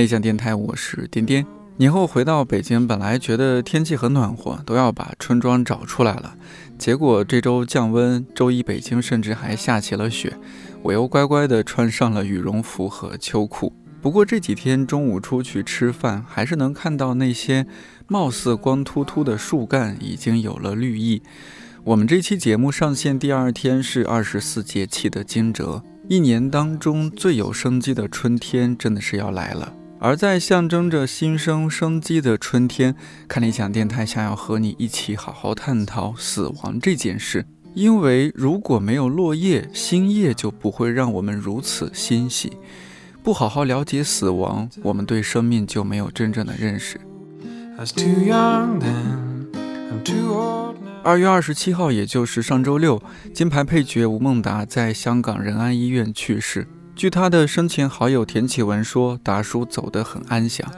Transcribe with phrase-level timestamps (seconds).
[0.00, 1.46] 理想电台，我是颠颠。
[1.76, 6.34] 年后回到北京，本来觉得天气很暖和，都要把春装找出来了。
[6.78, 10.34] 结果这周降温，周一北京甚至还下起了雪，
[10.82, 13.74] 我又乖乖地穿上了羽绒服和秋裤。
[14.00, 17.66] 不过这几天中午出去吃饭，还是能看到那些
[18.08, 21.20] 貌似光秃秃的树干已经有了绿意。
[21.84, 29.74] 我们这期节目上线第二天是二十四节气的惊蛰，一年当中最有生机的春天真的是要来了。
[30.02, 32.96] 而在象征着新生生机的春天，
[33.28, 37.44] 看理想电台想要和你一起好好探讨死亡这件事。
[37.74, 42.54] 因为如果没有落叶，新叶就不会让我们如此欣喜。
[43.22, 46.98] 不好好了解死亡，我们对生命就没有真正的认识。
[51.02, 53.02] 二月二十七号，也就是上周六，
[53.34, 56.66] 金牌配角吴孟达在香港仁安医院去世。
[57.00, 60.70] 据他的生前好友田启文说，达叔走得很安详，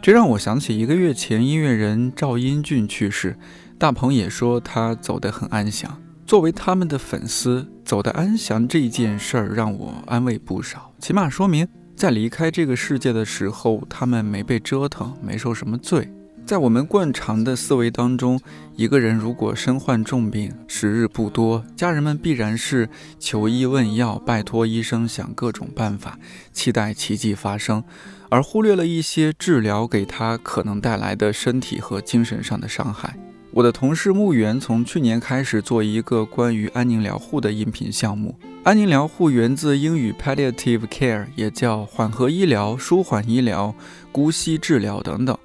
[0.00, 3.36] 这让我想起一个月前音乐人赵英俊去世，
[3.76, 6.00] 大鹏也说他走得很安详。
[6.24, 16.08] 作为他们的粉丝，走得安详这件事儿让我安慰不少，起码说明在离开这个世界的时候，他们没被折腾，没受什么罪。
[16.46, 18.40] 在我们惯常的思维当中，
[18.76, 22.88] 一个人如果身患重病，时日不多，家人们必然是
[23.18, 26.16] 求医问药，拜托医生想各种办法，
[26.52, 27.82] 期待奇迹发生，
[28.28, 33.18] 而忽略了一些治疗给他可能带来的身体和精神上的伤害。
[33.50, 38.38] 我的同事木源从去年开始做一个关于安宁疗护的音频项目。
[38.62, 43.74] 安宁疗护源自英语 palliative care，也叫缓和医疗、舒缓医疗、
[44.12, 45.36] 姑息治疗等等。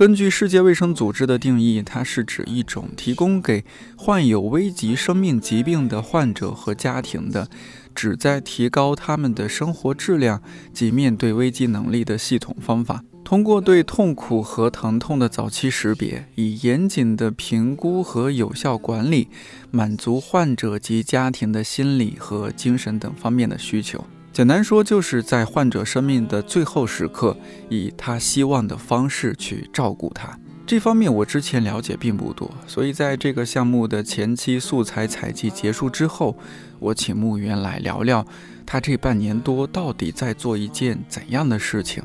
[0.00, 3.62] 根据世界卫生组织的定义，它是指一种提供给
[3.98, 7.50] 患有危及生命疾病的患者和家庭的，
[7.94, 13.04] 旨在提高他们的生活质量及面对危机能力的系统方法。
[13.22, 19.28] 通过对痛苦和疼痛的早期识别，以严谨的评估和有效管理，
[19.70, 24.02] 满足患者及家庭的心理和精神等方面的需求。
[24.32, 27.36] 简单说，就是在患者生命的最后时刻，
[27.68, 30.38] 以他希望的方式去照顾他。
[30.64, 36.36] 这方面我之前了解并不多，所以在这个项目的前期素材采集结束之后，
[36.78, 38.24] 我请墓园来聊聊
[38.64, 42.00] 他这半年多到底在做一件怎样的事情，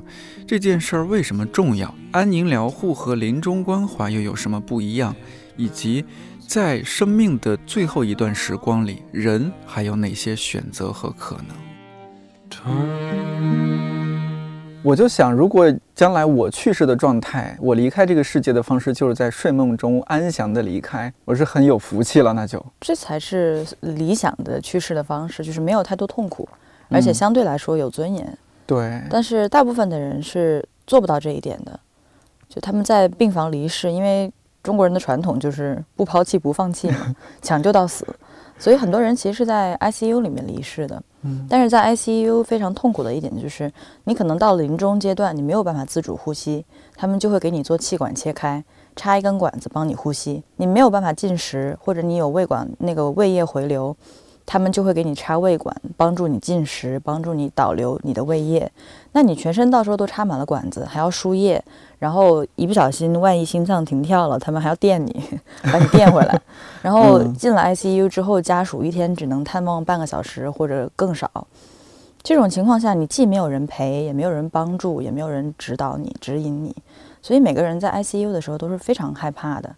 [0.47, 5.15] 这件事儿为什么重要，安宁疗护和临终关怀又有什么不一样，
[5.57, 6.03] 以及
[6.47, 11.64] 在生命的最后一段时光里，人还有哪些选择和可能。
[14.83, 15.65] 我就想，如果
[15.95, 26.47] 将来我去世的状态，我离开这个世界的方式就是在睡梦中安详的离开，我是很有福气了，那就这才是理想的去世的方式，就是没有太多痛苦，
[26.89, 28.37] 而且相对来说有尊严。
[28.67, 31.79] 对，但是大部分的人是做不到这一点的，
[32.47, 34.31] 就他们在病房离世，因为
[34.65, 38.03] 中国人的传统就是不抛弃不放弃嘛， 抢救到死，
[38.57, 41.01] 所以很多人其实是在 ICU 里面离世的。
[41.21, 43.71] 嗯但是在 ICU 非常痛苦的一点就是，
[44.05, 46.65] 你可能到临终阶段，你没有办法自主呼吸，
[46.95, 48.63] 他们就会给你做气管切开，
[48.95, 50.43] 插一根管子帮你呼吸。
[50.57, 53.95] 你没有办法进食，或者你有胃管那个胃液回流，
[54.45, 58.71] 他们就会给你插胃管，帮助你进食，帮助你导流你的胃液。
[59.13, 61.63] 那你全身到时候都插满了管子，还要输液，
[61.99, 65.39] 然后一不小心万一心脏停跳了，他们还要电你，
[65.71, 66.41] 把你电回来。
[66.83, 71.47] 然后嗯进了 ICU 之后，家属一天只能探望半个小时或者更少。
[72.21, 76.75] 这种情况下，你既没有人陪，也没有人帮助，也没有人指导你、指引你，
[77.21, 79.75] 所以每个人在 ICU 的时候都是非常害怕的。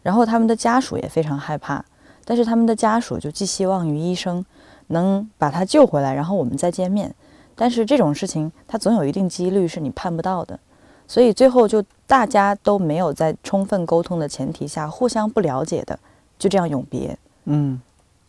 [0.00, 1.84] 然后他们的家属也非常害怕，
[2.28, 4.44] 但是他们的家属就寄希望于医生
[4.88, 7.14] 能把他救回来，然后我们再见面。
[7.56, 10.60] 但是这种事情，它总有一定几率是你盼不到的，
[11.06, 15.98] 所以最后就大家都没有在充分沟通的前提下，互相不了解的，
[16.38, 17.18] 就这样永别。
[17.46, 17.80] 嗯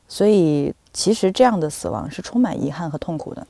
[0.08, 3.46] 所以其实这样的死亡是充满遗憾和痛苦的。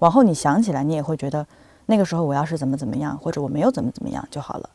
[0.00, 1.46] 往后你想起来，你也会觉得
[1.86, 4.68] 那个时候我要是怎么怎么样，或者我没有怎么怎么样就好了。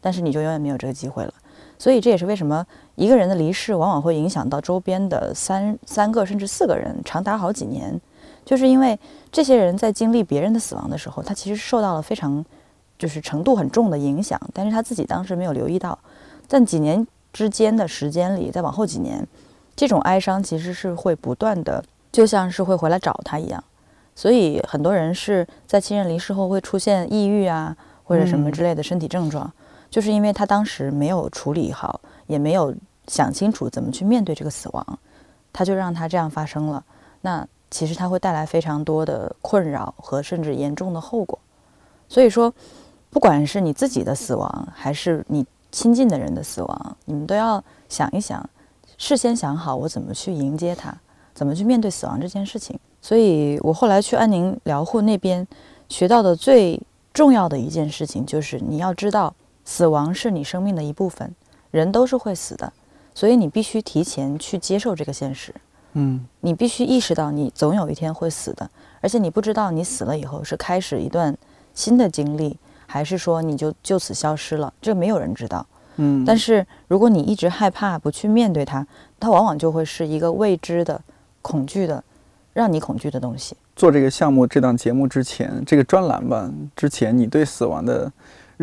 [0.00, 1.32] 但是你就永远没有这个机会了。
[1.82, 2.64] 所以这也是为什么
[2.94, 8.00] 一个人的离世往往会影响到周边的三三个甚至四个人，长达好几年，
[8.44, 8.96] 就是因为
[9.32, 12.44] 这些人在经历别人的死亡的时候，他其实受到了非常
[12.96, 15.98] 就是程度很重的影响，但是他自己当时没有留意到，
[16.46, 19.26] 在几年之间的时间里，再往后几年，
[19.74, 23.64] 这种哀伤其实是会不断的，就像是会回来找他一样。
[24.14, 29.52] 所以很多人是在亲人离世后会出现抑郁啊，或者什么之类的身体症状。
[29.92, 32.74] 就是因为他当时没有处理好，也没有
[33.08, 34.98] 想清楚怎么去面对这个死亡，
[35.52, 36.82] 他就让他这样发生了。
[37.20, 41.38] 那其实他会带来非常多的困扰和甚至严重的后果。
[42.08, 42.50] 所以说，
[43.10, 48.48] 不管是你自己的死亡，还是你亲近的人的死亡，你们都要想一想，
[48.96, 50.96] 事先想好我怎么去迎接他，
[51.34, 52.80] 怎么去面对死亡这件事情。
[53.02, 55.46] 所以我后来去安宁疗护那边
[55.90, 56.80] 学到的最
[57.12, 61.34] 重要的一件事情，就是你要知道，死亡是你生命的一部分，
[61.70, 62.72] 人都是会死的，
[63.14, 65.54] 所以你必须提前去接受这个现实。
[65.94, 68.68] 嗯你必须意识到你总有一天会死的，
[69.00, 71.36] 而且你不知道你死了以后是开始一段
[71.74, 75.66] 新的经历，还是说你就就此消失了，这没有人知道。
[75.96, 78.86] 嗯，但是如果你一直害怕不去面对它，
[79.20, 80.98] 它往往就会是一个未知的、
[81.42, 82.02] 恐惧的，
[82.54, 83.54] 让你恐惧的东西。
[83.76, 88.10] 做这个项目这档节目之前，这个专栏吧之前，你对死亡的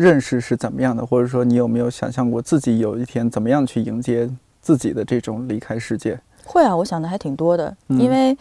[0.00, 1.04] 认识是怎么样的？
[1.04, 4.28] 或者说，你有没有想象过自己有一天怎么样去迎接
[4.62, 6.18] 自己的这种离开世界？
[6.46, 8.36] 会啊，我想的还挺多的，嗯因为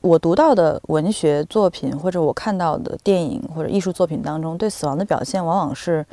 [0.00, 6.06] 我读到的文学作品或者我看到的电影或者艺术作品当中，对死亡的表现往往是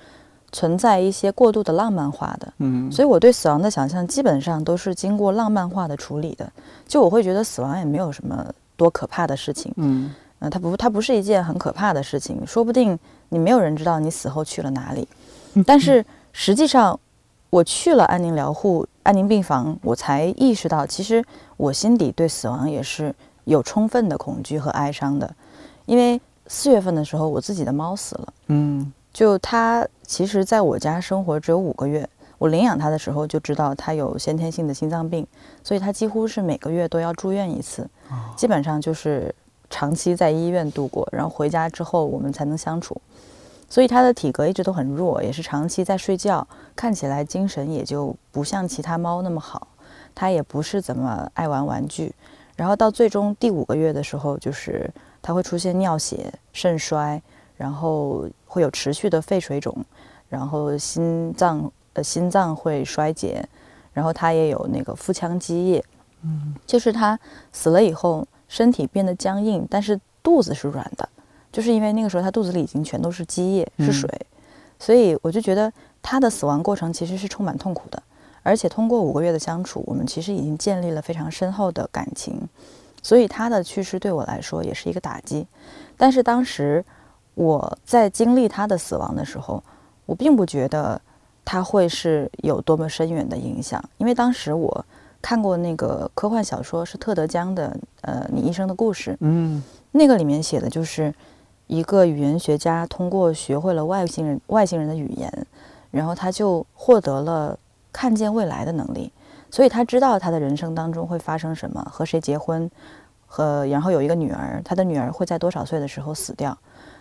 [0.51, 2.51] 存在一些过度的浪漫化的。
[2.57, 6.51] 嗯所以我对死亡的想象基本上都是经过浪漫化的处理的。
[6.87, 12.41] 就我会觉得死亡也没有什么多可怕的事情，嗯嗯、它不，它不是一件很可怕的事情。
[12.45, 12.97] 说不定
[13.29, 15.07] 你没有人知道你死后去了哪里，
[15.65, 16.99] 但是实际上，
[17.49, 21.23] 我去了安宁疗护、安宁病房，我才意识到，其实
[21.57, 23.13] 我心底对死亡也是
[23.45, 25.33] 有充分的恐惧和哀伤的。
[25.85, 28.33] 因为四月份的时候，我自己的猫死了。
[28.47, 28.91] 嗯。
[29.11, 35.25] 就它其实在我家生活只有五个月，我领养它的时候就知道它有先天性的心脏病，
[35.63, 37.89] 所以它几乎是每个月都要住院一次，
[38.37, 39.33] 基本上就是
[39.69, 42.99] 长期在医院度过，然后回家之后我们才能相处。
[43.69, 49.67] 所以它的体格一直都很弱，也是长期在睡觉，看起来精神也就不像其他猫那么好。
[50.15, 52.13] 它也不是怎么爱玩玩具，
[52.55, 54.89] 然后到最终第五个月的时候，就是
[55.21, 57.21] 它会出现尿血、肾衰，
[57.55, 59.73] 然后会有持续的肺水肿，
[60.27, 63.47] 然后心脏呃心脏会衰竭，
[63.93, 65.85] 然后它也有那个腹腔积液，
[66.23, 67.17] 嗯，就是它
[67.53, 71.07] 死了以后身体变得僵硬，但是肚子是软的，
[71.49, 73.93] 就是因为那个时候他肚子里已经全都是积液是嗯。
[73.93, 74.27] 水，
[74.77, 78.03] 所以我就觉得他的死亡过程其实是充满痛苦的，
[78.43, 82.41] 而且通过五个月的相处，我们其实已经建立了非常深厚的感情，
[83.01, 85.47] 所以他的去世对我来说也是一个打击，
[85.95, 86.83] 但是当时。
[87.35, 89.63] 我在经历他的死亡的时候，
[90.05, 90.99] 我并不觉得
[91.45, 94.85] 他会是有多么深远的影响，因为当时我
[95.21, 97.69] 看过那个科幻小说，是特德·江的
[98.01, 99.61] 《呃你一生的故事》，嗯。
[99.91, 101.11] 那个里面写的就是
[101.65, 105.47] 一个语言学家通过学会了外星人外星人的语言，
[105.89, 107.57] 然后他就获得了
[107.91, 109.11] 看见未来的能力，
[109.49, 112.69] 所以他知道他的人生当中会发生什么，和谁结婚，
[113.25, 116.55] 和然后有一个女儿，他的女儿会在多少岁的时候死掉。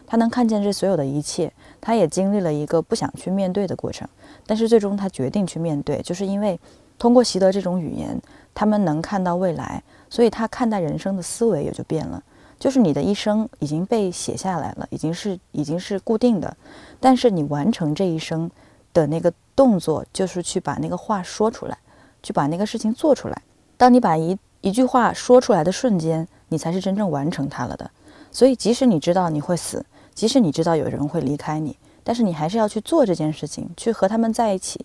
[0.06, 4.09] 他能看见这所有的一切，他也经历了一个不想去面对的过程，
[4.47, 6.59] 但是最终他决定去面对，就是因为
[6.99, 8.20] 通过习得这种语言，
[8.55, 12.22] 他们能看到未来，所以他看待人生的思维也就变了。
[12.58, 16.56] 就是你的一生已经被写下来了，已经是已经是固定的，
[16.99, 18.51] 但是你完成这一生
[18.93, 21.79] 的那个动作，就是去把那个话说出来，
[22.20, 23.43] 去把那个事情做出来。
[23.77, 27.89] 当你把一一句话说出来的瞬间，你才是真正完成它了的。
[28.32, 34.84] 所以，即使你知道你会死，即使你知道有人会离开你，但是你还是要去做这件事情，去和他们在一起，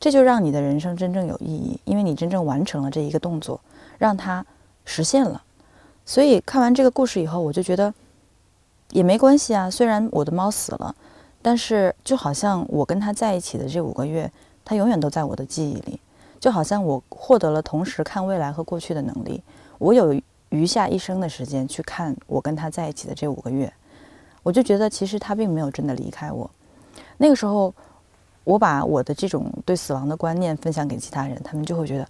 [0.00, 3.60] 这就让你的人生真正有意义，因为你真正完成了这一个动作，
[3.98, 4.44] 让它
[4.86, 5.42] 实现了。
[6.06, 7.92] 所以看完这个故事以后，我就觉得
[8.90, 9.70] 也没关系啊。
[9.70, 10.94] 虽然我的猫死了，
[11.42, 14.32] 但是就好像我跟它在一起的这五个月，
[14.64, 16.00] 它永远都在我的记忆里，
[16.40, 19.42] 就好像我获得了同时看未来和过去的能力，
[19.78, 23.70] 我有余下一生的时间去看我跟他在一起的这五个月，
[24.42, 26.50] 我就觉得其实它并没有真的离开我。
[27.18, 27.72] 那个时候，
[28.50, 32.08] 我把我的这种对死亡的观念分享给其他人，他们就会觉得，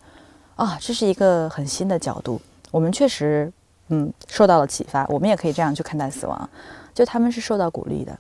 [0.56, 2.40] 啊，这是一个很新的角度。
[2.70, 3.52] 我们确实，
[3.88, 6.50] 嗯，受到了启发，我们也可以这样去看待死亡，
[6.94, 8.18] 就他们是受到鼓励的。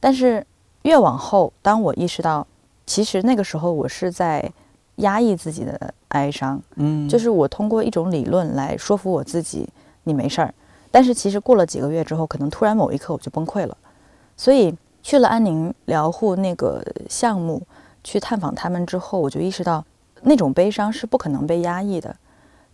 [0.00, 0.44] 但是
[0.82, 2.44] 越往后，当我意识到，
[2.86, 4.50] 其实那个时候我是在
[4.96, 9.68] 压抑自己的哀伤，嗯，就是我通过一种理论来说服我自己，
[10.02, 10.52] 你没事儿。
[10.90, 13.76] 但是其实过了几个月之后，可能突然某一刻我就崩溃了。
[14.36, 17.62] 所以去了安宁疗护那个项目，
[18.04, 19.84] 去探访他们之后，我就意识到
[20.22, 22.14] 那种悲伤是不可能被压抑的。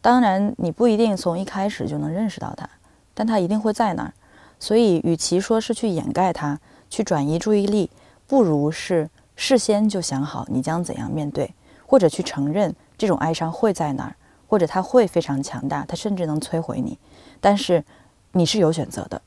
[0.01, 2.69] 当然，你不一定从一开始就能认识到它，
[3.15, 4.13] 但它一定会在那儿。
[4.59, 7.91] 所以，与其说是去掩盖它，去转移注意力，
[8.27, 11.53] 不如是事先就想好你将怎样面对，
[11.87, 14.17] 或者去承认这种哀伤会在哪儿，
[14.47, 16.99] 或者它会非常强大，它甚至能摧毁你。
[17.41, 17.85] 但是
[18.33, 19.21] 你是有选择的，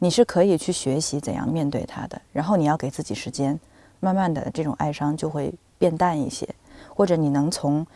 [0.00, 2.20] 你是可以去学习怎样面对它的。
[2.32, 3.56] 然后你要给自己时间，
[4.00, 6.48] 慢慢的这种哀伤就会变淡一些，
[6.88, 7.86] 或者你能从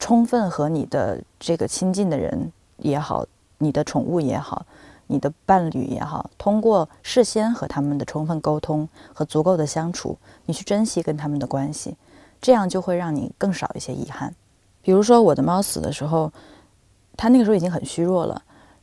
[0.00, 3.24] 充分和你的这个亲近的人也好，
[3.58, 4.66] 你的宠物也好。
[5.08, 10.16] 你的伴侣也好，通过事先和他们的充分沟通和足够的相处，
[10.46, 11.94] 你去珍惜跟他们的关系，
[12.40, 14.34] 这样就会让你更少一些遗憾。
[14.80, 16.32] 比如说我的猫死的时候，
[17.14, 18.42] 它那个时候已经很虚弱了，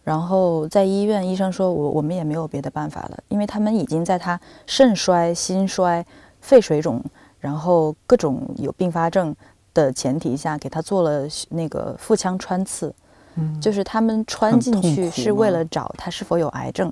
[0.09, 6.03] 然后在医院，医生说我我们也没有别的办法了，因为他们已经在他肾衰、心衰、
[6.41, 6.99] 肺水肿，
[7.39, 9.35] 然后各种有并发症
[9.71, 12.91] 的前提下，给他做了那个腹腔穿刺。
[13.35, 16.91] 嗯就是他们穿进去是为了找他是否有癌症，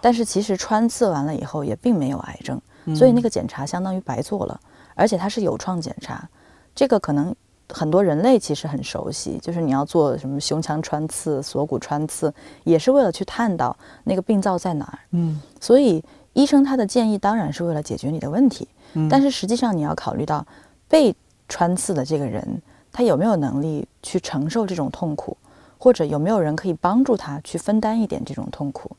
[0.00, 2.58] 但是其实穿刺完了以后也并没有癌症，
[2.96, 4.58] 所以那个检查相当于白做了，
[4.94, 6.26] 而且它是有创检查，
[6.74, 7.36] 这个可能
[7.70, 12.32] 很多人类其实很熟悉，就是你要做什么胸腔穿刺、锁骨穿刺，
[12.64, 14.98] 也是为了去探到那个病灶在哪儿。
[15.10, 18.66] 嗯，所以医生他的建议当然是为了解决你的问题，
[19.10, 20.46] 但是实际上你要考虑到
[20.88, 21.14] 被
[21.48, 25.36] 穿刺的这个人他有没有能力去承受这种痛苦。
[25.80, 28.90] 或者有没有人可以帮助他去分担一点这种痛苦，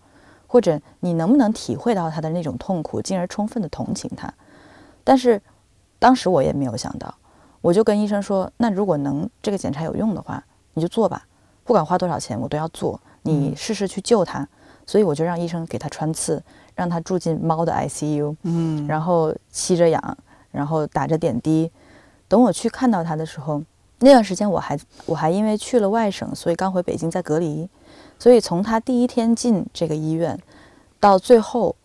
[0.48, 4.34] 或者你能不能体会到他的那种痛苦，进而充分的同情他？
[5.04, 5.42] 但是
[6.00, 7.14] 当时我也没有想到，
[7.62, 11.26] 我就跟医生说：“那如果能这个检查有用的话，你就做吧，
[11.64, 13.00] 不管花多少钱我都要做。
[13.24, 14.48] 你试试去救他。”
[14.86, 16.42] 所以我就让医生给他穿刺，
[16.74, 20.18] 让他住进猫的 ICU，嗯，然后吸着氧，
[20.52, 21.72] 然后打着点滴。
[22.28, 23.62] 等我去看到他的时候。
[24.02, 27.70] 那段时间我还我还因为去了外省，所以刚回北京在隔离，
[28.18, 30.40] 所以从他第一天进这个医院，
[31.02, 31.76] 到最后，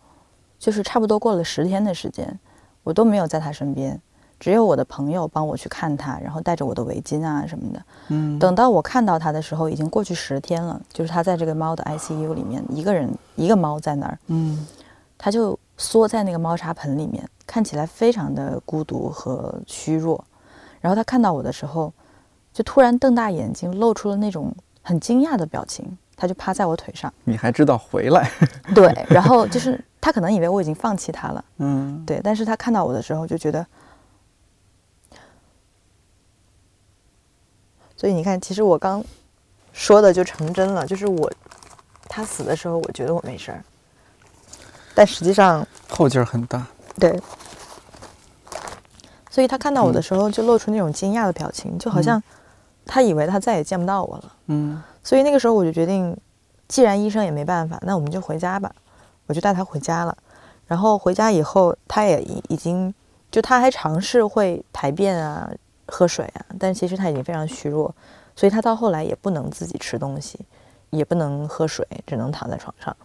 [0.57, 2.39] 就是差不多过了十天的时间，
[2.83, 4.01] 我都没有在他身边，
[4.39, 7.81] 只有我的朋友帮我去看他，然后带着我的围巾啊什么的。
[8.09, 8.37] 嗯。
[8.39, 14.17] 等到我看到他的时候，已经过去十天了，就是他在这个猫的 ICU 里面，一个人一个猫在那儿。
[14.27, 14.65] 嗯。
[15.17, 20.23] 他就缩在那个猫砂盆里面，看起来非常的孤独和虚弱。
[20.81, 21.91] 然后他看到我的时候。
[22.55, 24.49] 就突然瞪大眼睛，露出了那种
[24.81, 25.85] 很惊讶的表情。
[26.15, 27.13] 他就趴在我腿上。
[27.25, 28.31] 你还知道回来？
[28.73, 31.43] 对，然后就是他可能以为我已经放弃他了。
[31.57, 32.21] 嗯，对。
[32.23, 33.67] 但是他看到我的时候就觉得，
[37.97, 39.03] 所以你看，其实我刚
[39.73, 40.85] 说的就成真了。
[40.85, 41.31] 就是我
[42.07, 43.63] 他死的时候，我觉得我没事儿，
[44.93, 46.65] 但实际上后劲儿很大。
[46.99, 47.19] 对。
[49.29, 52.21] 所以他看到我的时候，就露出那种惊讶的表情，就好像。
[52.87, 56.15] 他以为他再也见不到我了，嗯，所以那个时候我就决定，
[56.67, 58.71] 既然医生也没办法，那我们就回家吧。
[59.25, 60.15] 我就带他回家了。
[60.67, 62.93] 然后回家以后，他也已已经，
[63.31, 65.49] 就他还尝试会排便啊、
[65.87, 67.93] 喝水啊，但其实他已经非常虚弱，
[68.35, 70.39] 所以他到后来也不能自己吃东西，
[70.89, 72.95] 也不能喝水，只能躺在床上。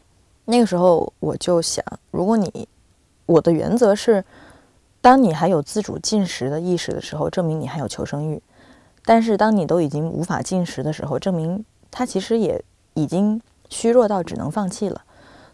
[0.45, 2.69] 那个时候我就想，如果你，
[3.27, 4.25] 我的原则是，
[5.01, 8.43] 当你还有自主进食的意识的时候，证明你还有求生欲。
[9.05, 12.63] 但是当你都已经无法进食的时候，证明他其实也
[12.95, 15.03] 已经虚弱到只能放弃了。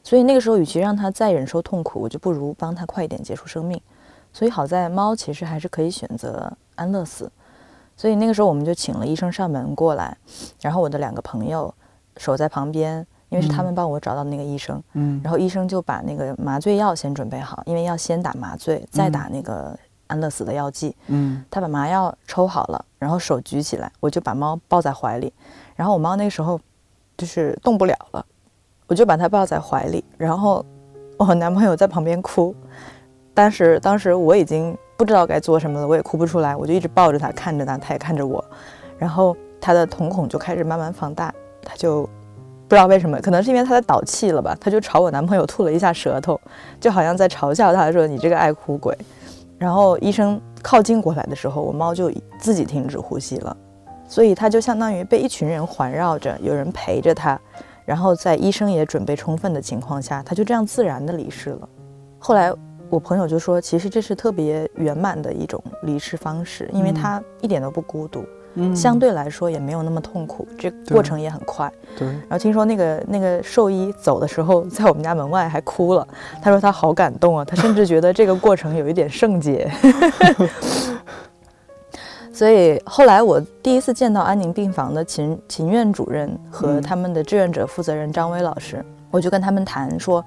[0.03, 3.81] 所以那个时候，与其让他再忍受痛苦，我就不如帮他快一点结束生命。
[4.37, 7.33] 所以好在猫其实还是可以选择安乐死。
[7.97, 10.15] 所以那个时候我们就请了医生上门过来，
[10.61, 11.73] 然后我的两个朋友
[12.19, 14.83] 守在旁边，因为是他们帮我找到那个医生。
[14.93, 15.19] 嗯。
[15.25, 19.75] 然后医生就把那个麻醉药先准备好，因为要先打麻醉，再打那个。
[20.09, 25.33] 安乐死的药剂，嗯，他把麻药抽好了，然后手举起来，我就把猫抱在怀里，
[25.75, 26.61] 然后我猫那个时候
[27.17, 28.25] 就是动不了了，
[28.87, 30.65] 我就把它抱在怀里，然后
[31.19, 32.55] 我男朋友在旁边哭，
[33.37, 38.43] 但是当时我已经不知道该做什么了，我也哭不出来，我就一直抱着他，看着他，他也看着我，
[38.97, 41.31] 然后他的瞳孔就开始慢慢放大，
[41.63, 42.05] 他就
[42.67, 46.41] 不知道为什么，可能是因为他在导气了吧，他就朝我男朋友吐了一下舌头，
[46.81, 48.97] 就好像在嘲笑他说：“你这个爱哭鬼。”
[49.59, 53.57] 然后医生靠近过来的时候，我猫就自己停止呼吸了，
[54.09, 57.39] 所以它就相当于被一群人环绕着，有人陪着它，
[57.85, 61.69] 然后在医生也准备充分的情况下，它就这样自然的离世了。
[62.19, 62.53] 后来
[62.89, 68.25] 我朋友就说，其实这是特别圆满的一种离世方式，因为他一点都不孤独。
[68.75, 71.71] 相对来说也没有那么痛苦，这过程也很快。
[71.99, 72.09] 对。
[72.09, 76.09] 然后听说那个那个兽医走的时候，在我们家门外还哭了。
[76.41, 79.71] 他说他好感动啊，他甚至觉得这个过程有一点圣洁。
[82.33, 90.25] 所以后来我第一次见到安宁病房的秦秦院主任和他们的志愿者负责人张威老师，我就跟他们谈说，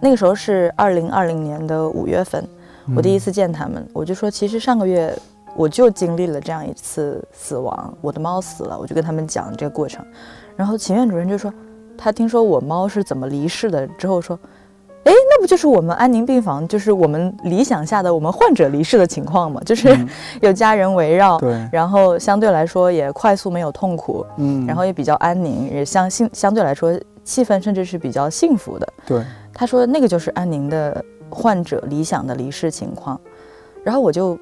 [0.00, 2.46] 那个时候是二零二零年的五月份，
[2.96, 5.16] 我第一次见他们，我就说，其实上个月
[5.56, 10.04] 我就经历了这样一次死亡，我的猫死了，我就跟他们讲这个过程。
[10.56, 11.52] 然后秦院主任就说，
[11.96, 14.38] 他听说我猫是怎么离世的之后说。
[15.04, 19.58] 哎，那不就是我们安宁病房，就是我们理想下的我们患者离世的情况吗？
[19.64, 19.96] 就是
[20.42, 26.92] 有家人围绕，对，然后相对来说也快速没有痛苦，嗯，然后也比较安宁，也相信相对来说
[27.24, 28.86] 气氛甚至是比较幸福的。
[29.06, 29.24] 对，
[29.58, 33.20] 他说那个就是安宁的患者理想的离世情况，
[33.82, 34.38] 然后我就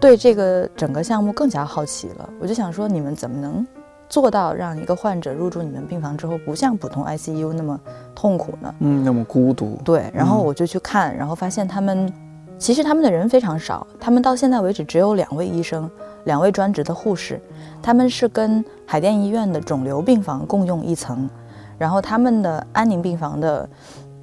[0.00, 3.64] 对这个整个项目更加好奇了，我就想说你们怎么能？
[4.08, 7.78] 做到让一个患者入住你们病房之后，不像普通 ICU 那么
[8.16, 8.74] 痛苦呢？
[8.80, 9.78] 嗯，那么孤独。
[9.84, 12.12] 对，然后我就去看，然后发现他们
[12.58, 15.88] 其实他们的人非常少，他们到现在为止只有两位医生，
[16.24, 17.40] 两位专职的护士，
[17.80, 21.28] 他们是跟海淀医院的肿瘤病房共用一层，
[21.76, 23.68] 然后他们的安宁病房的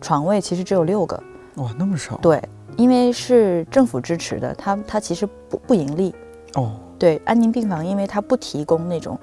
[0.01, 1.21] 床位其实只有六个。
[1.55, 2.17] 哇，那么少？
[2.17, 2.41] 对，
[2.77, 6.13] 因为是政府支持的，它它其实不不盈利。
[6.55, 9.19] 哦，对，安宁病房，因为它不提供那种。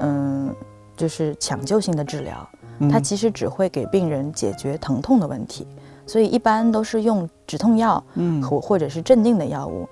[0.00, 0.52] 嗯，
[0.96, 2.48] 就是抢救性的治疗，
[2.90, 5.66] 它其实只会给病人解决疼痛的问题，
[6.04, 9.88] 所以一般都是用止痛药，嗯，或或者是镇定的药物，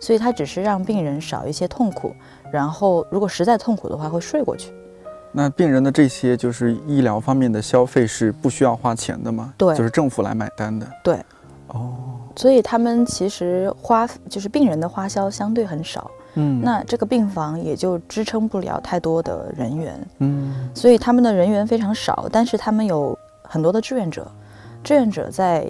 [0.00, 2.14] 所以它只是让病人少一些痛苦，
[2.50, 4.72] 然后如果实在痛苦的话会睡过去。
[5.32, 9.52] 那病人的这些就是医疗方面的消费是不需要花钱的吗？
[9.56, 10.86] 对，就是政府来买单的。
[11.02, 11.16] 对，
[11.68, 11.94] 哦，
[12.36, 16.10] 所以他们其实花就是病人的花销相对很少。
[16.34, 24.26] 嗯，那这个病房也就支撑不了太多的人员，嗯，所以他们的人员非常少，但是他们有很多的志愿者，
[24.82, 25.66] 志愿者在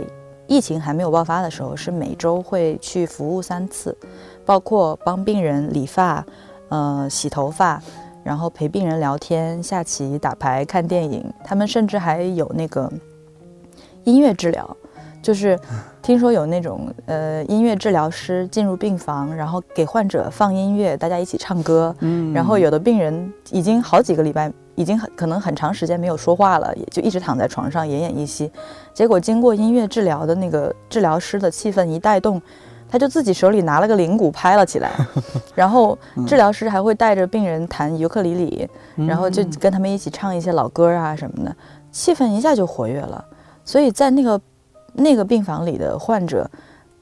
[0.46, 3.96] 疫情还没有爆发的时候，是每周会去服务三次，
[4.44, 6.24] 包括帮病人理发，
[6.68, 7.82] 呃，洗头发，
[8.22, 12.90] 然后陪病人聊天、下棋、打牌、看电影，他们甚至还有那个
[14.04, 14.76] 音乐治疗。
[15.22, 15.56] 就是
[16.02, 21.94] 听说有那种呃音乐治疗师进入病房，然后给患者放音乐，大家一起唱歌。
[22.00, 28.50] 嗯，然后有的病人已经好几个礼拜，已经很可能很长时间没有说话了，也就一直躺在床上奄奄一息。
[28.92, 32.42] 结果经过音乐治疗的那个治疗师的气氛一带动，
[32.92, 34.90] 他就自己手里拿了个铃鼓拍了起来，
[35.56, 38.68] 然后治疗师还会带着病人弹尤克里里，
[39.08, 41.56] 然后就跟他们一起唱一些老歌啊什么的，
[41.90, 43.24] 气氛一下就活跃了。
[43.64, 44.38] 所以在那个。
[44.94, 46.46] 那个病房里的患者，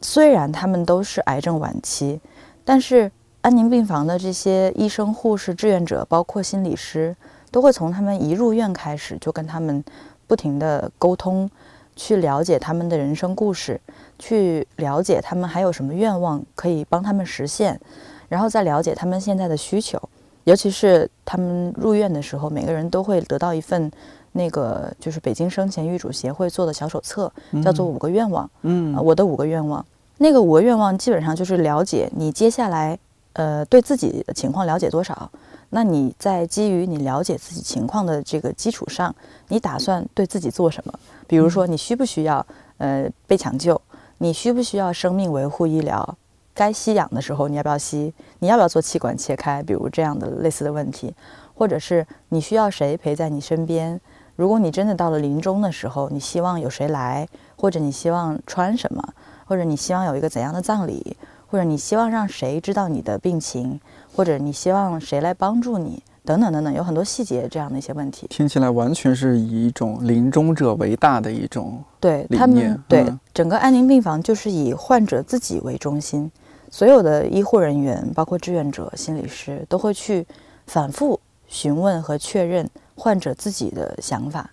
[0.01, 2.21] 虽然他们都是癌症晚期，
[2.65, 7.17] 但是安宁病房的这些医生、护士、志愿者，包括心理师，
[7.51, 9.83] 都会从他们一入院开始就跟他们
[10.29, 11.51] 不停的沟通，
[11.97, 13.81] 去了解他们的人生故事，
[14.21, 17.81] 去了解他们还有什么愿望可以帮他们实现，
[18.29, 20.01] 然后再了解他们现在的需求，
[20.45, 23.91] 尤其是他们入院的时候，每个人都会得到一份。
[24.33, 27.33] 那个就是北京生前预嘱协会做的小手册，
[27.65, 28.49] 叫做五个愿望。
[28.63, 29.85] 嗯，我的五个愿望，
[30.19, 32.97] 那个五个愿望基本上就是了解你接下来，
[33.33, 35.29] 呃，对自己的情况了解多少。
[35.71, 39.13] 那你在基于你了解自己情况的这个基础上，
[39.49, 40.95] 你打算对自己做什么？
[41.27, 42.47] 比如说，你需不需要
[42.79, 43.83] 呃被抢救？
[44.23, 46.19] 你需不需要生命维护医疗？
[46.53, 48.13] 该吸氧的时候你要不要吸？
[48.41, 49.63] 你要不要做气管切开？
[49.63, 51.15] 比如这样的类似的问题，
[51.55, 53.99] 或者是你需要谁陪在你身边？
[54.37, 59.03] 如果你真的到了临终的时候，你希望有谁来，或者你希望穿什么，
[59.47, 61.17] 或者你希望有一个怎样的葬礼，
[61.51, 63.81] 或者你希望让谁知道你的病情，
[64.15, 68.27] 或者你希望谁来帮助你，等等等等，有很多细节这样的一些问题。
[68.29, 76.31] 听起来完全是以一种临终者为大的一种对他们对整个安宁病房就是以患者自己为中心，
[76.71, 80.27] 所有的医护人员，包括志愿者、心理师，都会去
[80.67, 82.69] 反复询问和确认。
[82.97, 84.51] 患者自己的想法，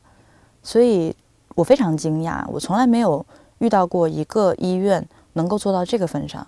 [0.63, 1.13] 所以
[1.53, 3.25] 我非常惊讶，我从来没有
[3.58, 6.47] 遇到过一个医院能够做到这个份上。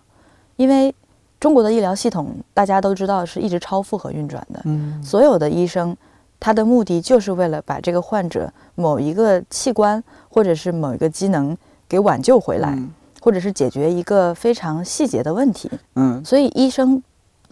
[0.55, 0.95] 因为
[1.39, 5.95] 中国的医疗系统大家都知道是一直超负荷运转的，嗯，所有的医生
[6.39, 12.77] 他的目的就是为了把这个患者某一个器官或者是某一个机能给挽救回来，
[13.21, 17.01] 或者是解决一个非常细节的问题，嗯，所以医生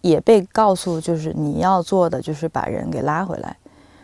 [0.01, 3.55] 也被告诉，就是你要做的就是把人给拉回来。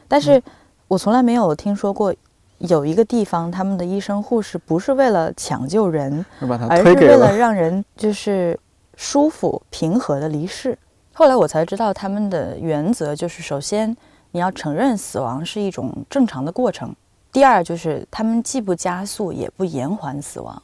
[0.08, 0.41] 但是，
[0.88, 2.13] 我从来没有听说过
[2.58, 6.26] 有一个地方，他们的医生护士不是为了抢救人，
[6.69, 8.60] 而是为了让人就是
[8.95, 10.77] 舒服平和的离世。
[11.13, 13.95] 后来我才知道，他们的原则就是：首先，
[14.32, 16.89] 你要承认死亡是一种正常的过程；
[17.32, 20.56] 第二，就是他们既不加速也不延缓死亡；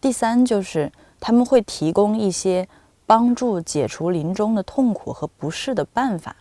[0.00, 2.68] 第三，就是他们会提供一些
[3.06, 6.36] 帮助解除临终的痛苦和不适的办法。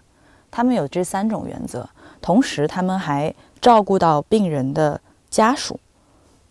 [0.52, 1.88] 他们有这三种原则。
[2.22, 5.80] 同时，他们还照顾到病人的家属，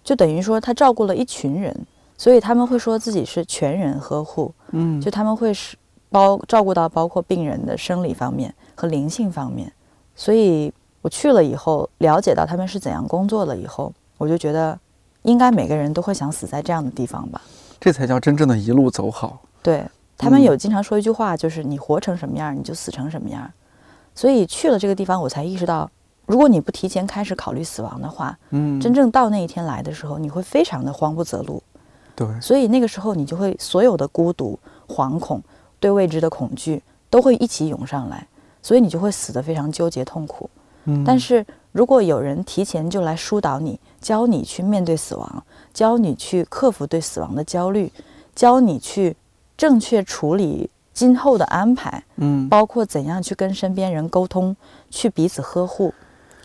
[0.03, 1.87] 就等于说他照顾了一群人。
[2.17, 5.77] 所以他们会说自己是全人呵护，嗯，就他们会是
[6.11, 9.73] 包照顾到包括病人的生理方面和灵性方面。
[10.15, 14.79] 所以我去了以后，了解到他们是怎样工作了以后，我就觉得
[15.23, 17.41] 应该每个人都会想死在这样的地方吧。
[17.81, 19.41] 这才叫真正的一路走好。
[19.63, 19.85] 对
[20.17, 23.49] 他们嗯有经常说一句话，就是你活成什么样，你就死成什么样。
[24.15, 25.89] 所以去了这个地方，我才意识到，
[26.27, 31.63] 如果你不提前开始考虑死亡的话，嗯，真正到那一天来的时候，你会非常的慌不择路。
[32.19, 35.41] 对，所以那个时候，你就会所有的孤独、惶恐、
[35.79, 38.27] 对未知的恐惧都会一起涌上来，
[38.61, 40.51] 所以你就会死得非常纠结痛苦。
[40.87, 47.93] 嗯，但是如果有人提前就来疏导你，教你去面对死亡，教你去克服对死亡的焦虑，
[48.35, 49.15] 教你去
[49.57, 54.57] 正确处理今后的安排，嗯，包括怎样去跟身边人沟通，
[54.91, 55.95] 去彼此呵护。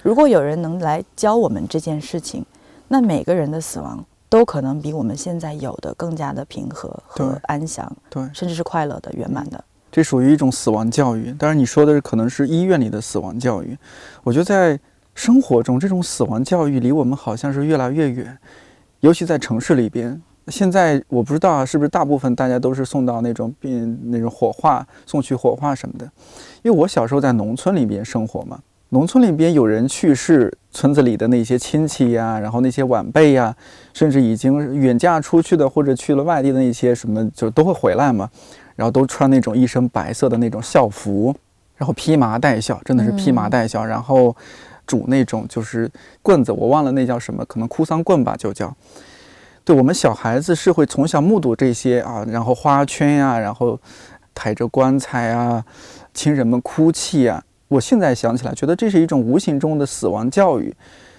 [0.03, 2.45] 如果有人能来教我们这件事情，
[2.89, 9.63] 那每个人的死亡都可能比我们现在有的更加的平和和安详，对，甚至是快乐的、圆满的。
[9.91, 11.31] 这属于一种死亡教育。
[11.33, 13.77] 当然，你说的可能是医院里的死亡教育。
[14.23, 14.79] 我觉得在
[15.13, 18.35] 生活中，这种死亡教育离我们好像是越来越远，
[19.01, 20.19] 尤其在城市里边。
[20.47, 26.09] 现在我不知道啊，是不是大部分大家都是送到那种病那种火化，送去火化什么的。
[26.63, 28.59] 因为我小时候在农村里边生活嘛，
[28.93, 33.55] 农村里边有人去世，村子里的那些亲戚呀，然后那些晚辈呀，
[33.91, 38.29] 甚至已经远嫁出去的或者去了外地的那些什么，就都会回来嘛。
[38.75, 41.35] 然后都穿那种一身白色的那种校服，
[41.75, 44.35] 然后披麻戴孝，真的是披麻戴孝，然后
[44.85, 45.89] 拄那种就是
[46.21, 48.71] 棍子，我忘了那叫什么，可能哭丧棍吧，就叫。
[49.65, 53.79] 对我们小孩子是会从小目睹这些啊，然后花圈呀、然后
[54.35, 55.65] 抬着棺材啊，
[56.13, 57.43] 亲人们哭泣啊。
[57.73, 60.71] 我现在想起来，觉得这是一种无形中的死亡教育，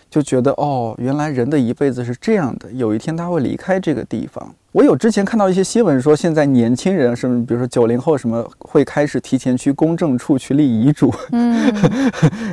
[0.08, 4.54] 就觉得哦，原来人的一辈子是这样的，有一天他会离开这个地方。
[4.70, 11.72] 我有之前看到一些新闻说，现在年轻人什么，比如说九零后什么，会开始提前去公证处去立遗嘱，嗯，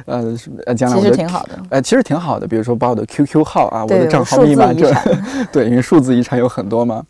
[0.65, 1.59] 呃，将来其我的实挺好的。
[1.69, 2.47] 呃，其实挺好的。
[2.47, 4.91] 比如说把我的 QQ 号啊，我的账号密码这，
[5.53, 7.03] 对，因为数字遗产有很多嘛。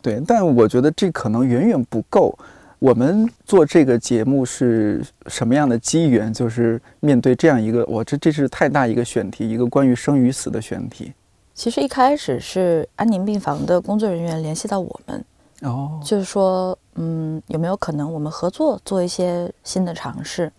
[0.00, 2.34] 对，但我觉得这可能远远不够。
[2.80, 6.32] 我们做这个节目是什么样的机缘？
[6.32, 11.12] 就是面对这样一个，我这这是太大一个选题，一个关于生与死的选题。
[11.54, 15.24] 其实一开始是安宁病房的工作人员联系到我们，
[15.60, 20.50] 哦，就是说，嗯，有没有可能我们合作做一些新的尝试？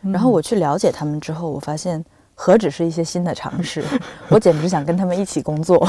[0.00, 2.04] 然后我去了解他们之后，我发现
[2.36, 3.82] 何止是一些新的尝试，
[4.30, 5.84] 我简直想跟他们一起工作，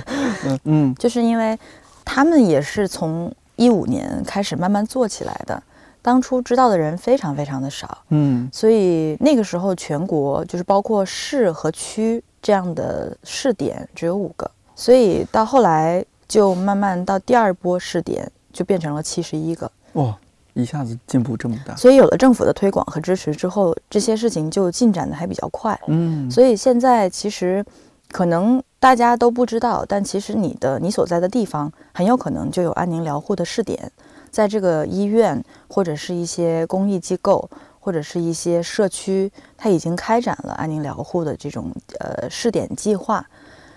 [0.64, 1.58] 嗯 就是因为
[2.06, 5.62] 他们也是从一五年开始慢慢做起来的，
[6.00, 19.70] 当初知道的人非常非常的少，嗯所以那个时候全国就是包括市和区这样的试点只有五个，所以到后来就慢慢到第二波试点就变成了七十一个。
[19.94, 20.16] 哇，
[20.54, 21.74] 一下子进步这么大。
[21.74, 25.78] 所以有了政府的推广和支持之后，这些事情就进展的还比较快。
[25.88, 27.64] 嗯，所以现在其实
[28.12, 33.90] 可能大家都不知道，但其实你的你所在的地方很有可能就有安宁疗护的试点，
[34.30, 37.48] 在这个医院或者是一些公益机构
[37.80, 43.26] 或者是一些社区，它已经开展了安宁疗护的这种呃试点计划。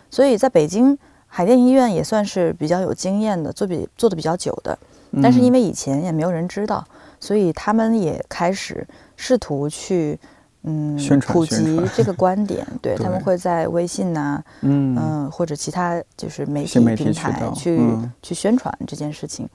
[0.10, 4.78] 所以在北京海淀医院也算是比较有经验的，做比做的比较久的。
[5.24, 6.86] 但是因为为以前也没有人知道，
[7.20, 10.20] 所以他们也开始试图去
[10.64, 12.66] 嗯宣传普及这个观点。
[12.82, 19.48] 对对 他们会在微信呐、嗯嗯、或者其他就是媒体平台去、嗯去宣传这件事情。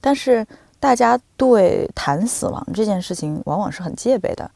[0.00, 0.46] 但是
[0.80, 4.48] 大家对谈死亡这件事情往往是很戒备的，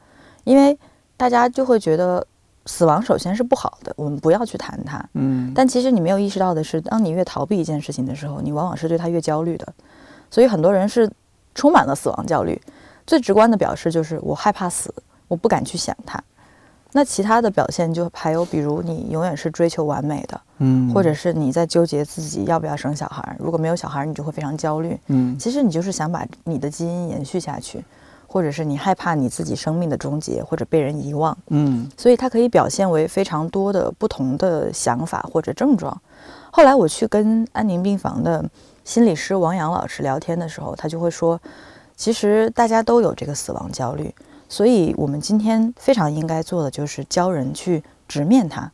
[0.45, 0.79] 因为
[1.17, 2.25] 大家就会觉得
[2.67, 5.05] 死亡首先是不好的，我们不要去谈它。
[5.15, 9.67] 嗯，但其实你没有意识到的是，当你越逃避一件事情的时候，你往往是对它越焦虑的。
[10.31, 11.11] 所以很多人是
[11.55, 12.61] 充满了死亡焦虑。
[13.05, 14.95] 最直观的表示就是我害怕死，
[15.33, 16.23] 我不敢去想它。
[16.95, 23.35] 那其他的表现就还有，比如你永远是追求完美的，嗯，或者是你在纠结自己要不要生小孩。
[23.39, 25.01] 如果没有小孩，你就会非常焦虑。
[25.07, 27.83] 嗯其实你就是想把你的基因延续下去，
[28.27, 31.35] 或者是你害怕你自己生命的终结或者被人遗忘。
[31.49, 35.99] 嗯所以它可以表现为非常多的不同的想法或者症状。
[36.51, 38.45] 后来我去跟安宁病房的
[38.85, 41.41] 心理师王阳老师聊天的时候，他就会说，
[41.97, 44.15] 其实大家都有这个死亡焦虑，
[44.53, 48.71] 所以我们今天非常应该做的就是教人去直面它。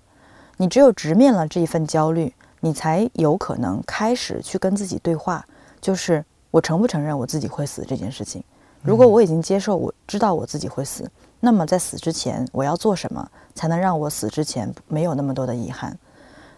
[0.57, 5.47] 你只有直面了这一份焦虑，你才有可能开始去跟自己对话，
[5.81, 8.43] 就是我承不承认我自己会死这件事情。
[8.83, 15.97] 如果我已经接受，我知道我自己会死，那么在死之前，我要做什么才能让我死之前没有那么多的遗憾？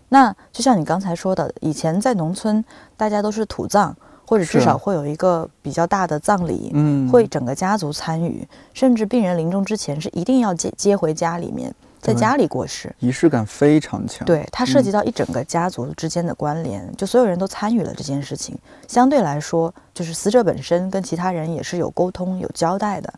[0.08, 2.64] 那就像你刚才说的，以前在农村，
[2.96, 3.94] 大家都是土葬，
[4.30, 12.94] 或者至少会有一个比较大的葬礼，嗯，会整个家族参与，甚至病人临终之前是一定要接接回家里面，在家里过世。
[13.00, 18.56] 仪式感非常强。，对，它涉及到一整个家族之间的关联，就所有人都参与了这件事情。
[18.86, 23.12] 相对来说，就是死者本身跟其他人也是有沟通、有交代的，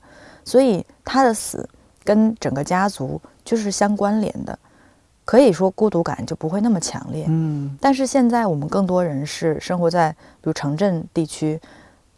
[0.46, 1.68] 所以他的死
[2.03, 4.59] 跟整个家族就是相关联的，
[5.24, 7.26] 可以说孤独感就不会那么强烈。
[7.28, 11.61] 嗯，但是现在我们更多人是生活在比如城镇地区，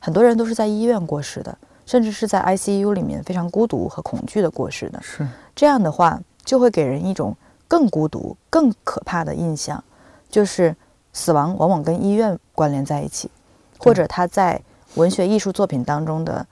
[0.00, 5.00] 很多人都是在医院过世的，甚至是在 ICU 里面非常孤独和恐惧的过世的。
[5.02, 7.36] 是，这样的话，就会给人一种
[7.68, 9.82] 更孤独、更可怕的印象，
[10.30, 10.74] 就是
[11.12, 13.30] 死亡往往跟医院关联在一起，
[13.78, 14.60] 或者他在
[14.94, 16.46] 文学艺术作品当中的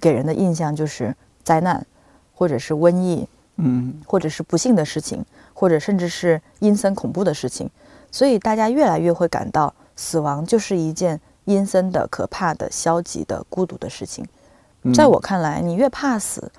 [0.00, 1.86] 给人的印象就是灾难，
[2.34, 7.70] 或者是瘟疫，嗯，或者是不幸的事情，或者甚至是阴森恐怖的事情。
[8.10, 14.24] 所以大家越来越会感到死亡就是一件阴森的、可怕的、消极的、孤独的事情。
[14.82, 16.50] 嗯在我看来，你越怕死，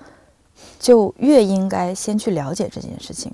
[0.78, 3.30] 就越应该先去了解这件事情，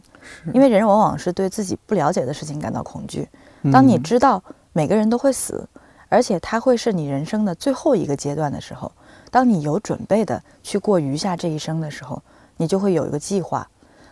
[0.53, 3.29] 因为人往往是对自己不了解的事情感到恐惧。
[3.73, 4.43] 当你嗯知道
[4.73, 5.69] 每个人都会死，
[6.09, 8.91] 而且它会是你人生的最后一个阶段的时候，
[9.31, 12.21] 当你有准备的去过余下这一生的时候，
[12.61, 13.67] 你就会有一个计划。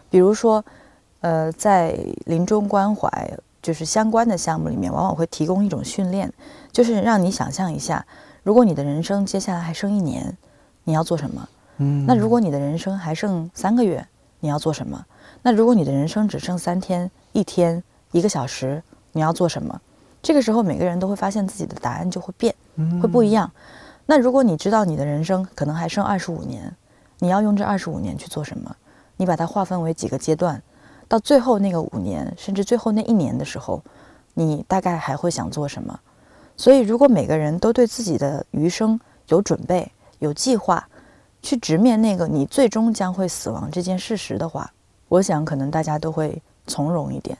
[0.08, 0.64] 比如说，
[1.20, 3.30] 呃，在临终关怀
[3.60, 6.32] 就是相关的项目里面，往往会提供一种训练，
[6.72, 8.06] 就是让你想象一下，
[8.42, 10.34] 如果你的人生接下来还剩一年，
[10.84, 11.46] 你要做什么？
[11.76, 14.02] 嗯，那如果你的人生还剩三个月，
[14.40, 15.04] 你要做什么？
[15.42, 18.82] 那如果你的人生只剩三天、一天、一个小时，
[19.12, 19.78] 你要做什么？
[20.22, 23.50] 这个时候，每个人都会发现自己的答案就会变，嗯会不一样。
[24.06, 26.74] 那如果你知道你的人生可能还剩二十五年，
[27.18, 28.74] 你要用这二十五年去做什么？
[29.16, 30.62] 你把它划分为几个阶段，
[31.08, 33.82] 到最后那个五年，甚至最后那一年的时候，
[34.34, 35.98] 你大概还会想做什么？
[36.56, 40.88] 所以，如果每个人都对自己的余生有准备、有计划，
[41.42, 44.72] 去直面那个你最终将会死亡这件事实的话，
[45.08, 47.38] 我想可能大家都会从容一点，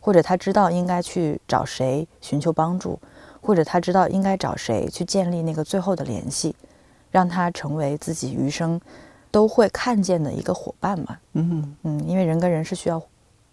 [0.00, 2.98] 或者他知道应该去找谁寻求帮助，
[3.40, 6.54] 或者他知道应该找谁去建立那个最后的联系，
[7.10, 8.80] 让他成为自己余生
[9.30, 11.16] 都会看见的一个伙伴嘛。
[11.34, 13.02] 嗯，嗯，因为人跟人是需要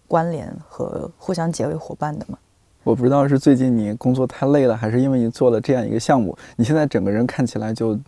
[0.06, 2.38] 关联和互相结为伙伴的嘛。
[2.82, 7.98] 我不知道是最近你工作太累了，还是因为你做了这样一个项目，你现在整个人看起来就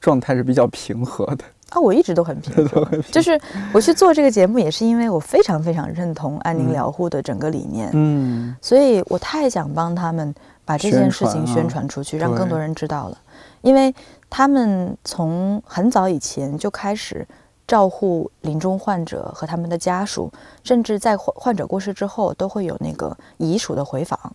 [0.00, 1.44] 状态是比较平和的。
[1.68, 3.38] 啊，我一直 都很平和，就是
[3.72, 13.18] 我去做这个节目，也是因为我非常非常认同安宁疗护的整个理念，嗯，所以我太想帮他们把这件事情宣传出去，让更多人知道了，
[13.60, 13.94] 因为
[14.34, 17.28] 他们从很早以前就开始
[17.66, 20.32] 照护临终患者和他们的家属，
[20.64, 24.34] 甚至在患患者过世之后，都会有那个遗属的回访，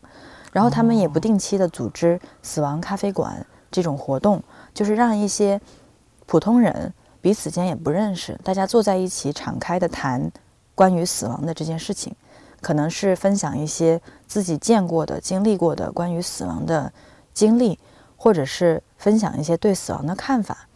[0.51, 4.39] 然后他们也不定期的组织死亡咖啡馆这种活动，
[4.71, 5.59] 就是让一些
[6.27, 10.31] 普通人彼此间也不认识，大家坐在一起敞开的谈
[10.75, 12.15] 关于死亡的这件事情，
[12.61, 16.93] 可能是分享一些自己见过的、经历过的关于死亡的
[17.33, 17.79] 经历，
[18.17, 20.67] 或者是分享一些对死亡的看法。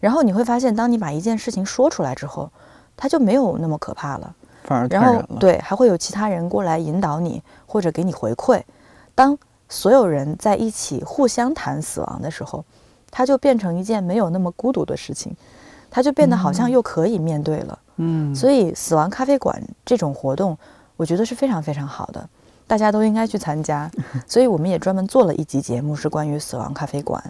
[0.00, 2.50] 然后你会发现，当你把一件事情说出来之后，
[2.96, 4.34] 它就没有那么可怕了。
[4.64, 8.62] 反而然后对，还会有其他人过来引导你，或者给你回馈。
[9.14, 12.64] 当所有人在一起互相谈死亡的时候，
[13.10, 15.34] 它就变成一件没有那么孤独的事情，
[15.90, 17.78] 它就变得好像又可以面对了。
[17.96, 20.56] 嗯，所以，死亡咖啡馆这种活动，
[20.96, 22.28] 我觉得是非常非常好的，
[22.68, 23.90] 大家都应该去参加。
[24.28, 27.20] 所以，我们也专门做了一集节目，是关于死亡咖啡馆，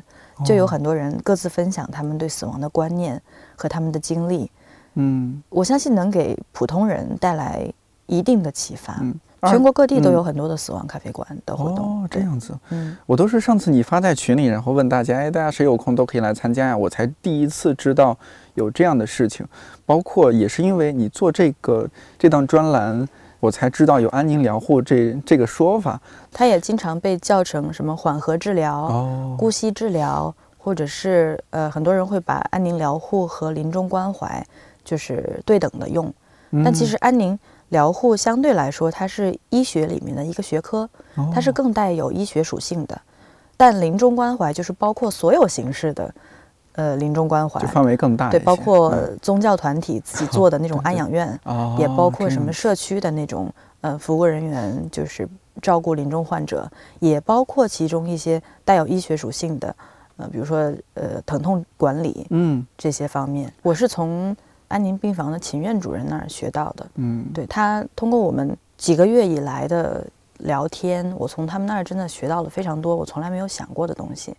[0.44, 3.18] 就有很多人各自分享他们对死亡的观念
[3.56, 4.50] 和他们的经历。
[5.00, 7.72] 嗯我相信能给普通人带来
[8.06, 8.98] 一定的启发。
[9.00, 12.02] 嗯，全国各地都嗯有很多的死亡咖啡馆的活动。
[12.02, 12.58] 哦，这，样子。
[12.70, 18.16] 嗯，我都是上次你发在群里，然后问大家，哎，大家谁有空都可以来参加呀，我才第一次知道
[18.54, 19.46] 有这样的事情。
[19.86, 23.06] 包括也是因为你做这个这档专栏，
[23.40, 26.00] 我才知道有安宁疗护这这个说法。
[26.32, 34.44] 它也经常被叫成什么缓和治疗、哦，姑息治疗，或者是呃，很多人会把安宁疗护和临终关怀
[34.84, 36.12] 就是对等的用。
[36.64, 40.88] 但其嗯实安宁疗护相对来说，它是医学里面的一个学科，
[41.32, 42.98] 它是哦更带有医学属性的。
[43.56, 46.14] 但临终关怀就是包括所有形式的
[46.78, 47.60] 呃临终关怀。
[47.60, 48.30] 就，范围更大。
[48.30, 49.18] 对，包括嗯。
[49.20, 55.28] 宗教团体自己做的那种 安养院，哦，也包括什么社区的那种呃服务人员，就是
[55.60, 59.74] 照顾临终患者，也包括其中一些带有医学属性的，
[60.18, 62.64] 呃，比如说呃疼痛管理嗯。
[62.76, 63.52] 这些方面。
[63.62, 64.36] 我是从
[64.68, 70.06] 安宁病房的秦院主任那儿学到的，嗯，对他通过我们几个月以来的
[70.38, 74.36] 聊天，我从他们那儿真的学到了非常多我从来没有想过的东西，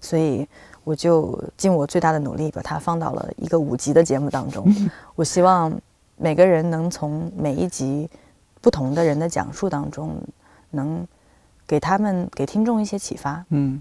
[0.00, 0.46] 所以
[0.84, 4.66] 我就尽我最大的努力把它放到了一个五集的节目当中。
[5.14, 5.72] 我希望
[6.16, 8.08] 每个人能从每一集
[8.60, 10.16] 不同的人的讲述当中，
[10.70, 11.06] 能
[11.66, 13.44] 给他们给听众一些启发。
[13.50, 13.80] 嗯，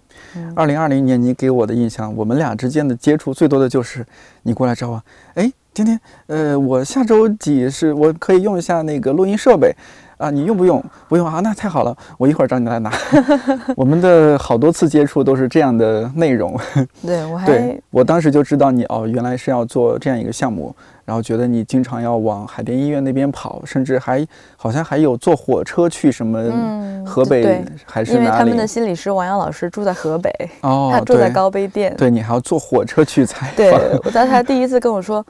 [0.55, 4.05] 二零二零年你给我的印象，我们俩之间的接触最多的就是
[4.43, 5.03] 你过来找我，
[5.35, 9.75] 哎，今天呃，我下周几是我可以用一下那个录音设备。
[10.19, 10.83] 啊，你用不用？
[11.07, 12.91] 不用啊，那太好了，我一会儿找你来拿。
[13.73, 16.59] 我们的好多次接触都是这样的内容。
[17.01, 24.27] 对我还，对我当时就知道你哦，原来是要做这样一个项目，然后觉得你经常要往海淀医院那边跑，甚至还
[24.57, 28.25] 好像还有坐火车去什么河北还是哪里？
[28.25, 30.29] 因为他们的心理师王阳老师住在河北，
[30.63, 33.55] 哦，他住在高碑店，对你还要坐火车去采访。
[33.55, 35.25] 对我在他第一次跟我说，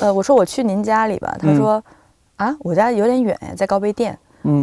[0.00, 1.82] 呃，我说我去您家里吧，他说
[2.36, 4.16] 啊，我家有点远，在高碑店。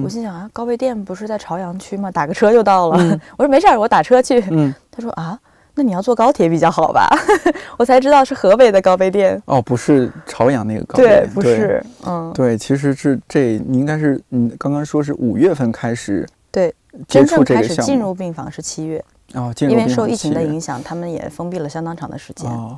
[0.04, 2.12] 我心想啊，高碑店不是在朝阳区吗？
[2.12, 2.98] 打个车就到了。
[3.38, 4.44] 我说没事儿，我打车去。
[4.50, 5.38] 嗯，他说啊，
[5.76, 7.10] 那你要坐高铁比较好吧？
[7.78, 9.42] 我才知道是河北的高碑店。
[9.46, 11.24] 哦，不是朝阳那个高碑店。
[11.26, 11.84] 对，不是。
[12.06, 16.28] 嗯，对，其实是这，你应该是你，刚刚说是五月份开始。
[16.52, 16.74] 对，
[17.08, 19.04] 真正开始进入病房是七月。
[19.34, 22.50] 哦，因为受疫情的影响，他们也封闭了相当长的时间。
[22.52, 22.78] 哦，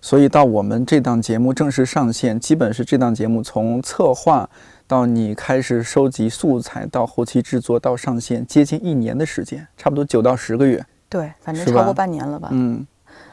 [0.00, 4.48] 所以到我们这档节目正式上线，基本是这档节目从策划。
[4.86, 10.84] 到你开始收集素材，到后期制作，到上线，接近一年的时间，差不多九到十个月。
[11.08, 12.48] 对，反正超过半年了吧。
[12.52, 12.86] 嗯。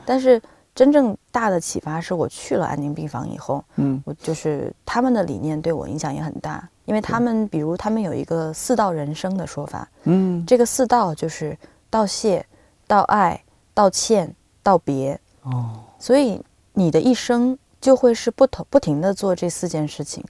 [0.06, 0.42] 但是
[0.74, 11.58] 真正大的启发是我去了安宁病房以后，嗯，我就是他们的理念对我影响也很大，因为他们比如他们有一个四道人生的说法，嗯，这个四道就是
[11.90, 12.44] 道谢、
[12.88, 13.40] 道爱、
[13.74, 15.20] 道歉、道别。
[15.44, 15.80] 哦。
[16.00, 16.42] 所以
[16.74, 20.24] 你的一生就会是不同不停的做这四件事情。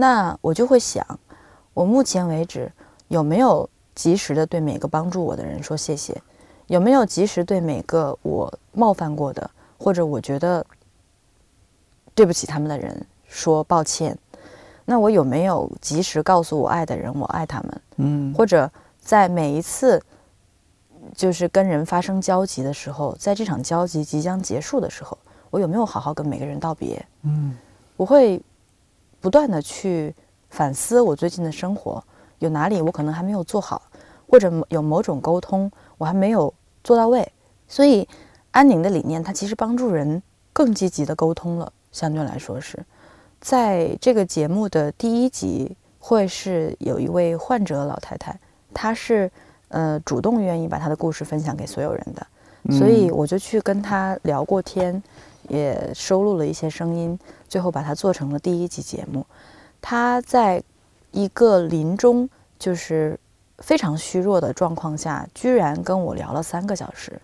[0.00, 1.04] 那我就会想，
[1.74, 2.70] 我目前为止
[3.08, 6.16] 有没有及时的对每个帮助我的人说谢谢？
[6.68, 10.64] 有没有及时对每个我冒犯过的或者我觉得
[12.14, 14.16] 对不起他们的人说抱歉？
[14.84, 17.80] 那我有没有及时告诉我爱的人我爱他们？
[17.96, 20.00] 嗯，或者在每一次
[21.12, 25.18] 就是跟人发生交集的时候，在这场交集即将结束的时候，
[25.50, 27.04] 我有没有好好跟每个人道别？
[27.22, 27.56] 嗯，
[27.96, 28.40] 我会。
[29.20, 30.14] 不断的去
[30.50, 32.02] 反思我最近的生活
[32.38, 33.82] 有哪里我可能还没有做好，
[34.28, 36.52] 或者有某种沟通我还没有
[36.84, 37.30] 做到位。
[37.66, 38.08] 所以
[38.52, 41.72] 安宁的理念，它其实帮助人更积极的沟通了。
[41.92, 42.78] 相对来说是，
[43.40, 48.38] 在这个节目的第一集会是有一位患者老太太，
[48.72, 49.30] 她是
[49.68, 52.26] 呃主动愿意把她的故事分享给所有人的，
[52.78, 55.02] 所以我就去跟她聊过天。
[55.48, 59.26] 也收录了一些声音，最后把它做成了第一集节目。
[59.80, 60.62] 他在
[61.10, 63.18] 一个临终就是
[63.58, 67.20] 非常虚弱的状况下，居然跟我聊了三个小时，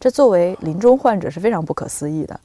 [0.00, 2.38] 这作为临终患者是非常不可思议的。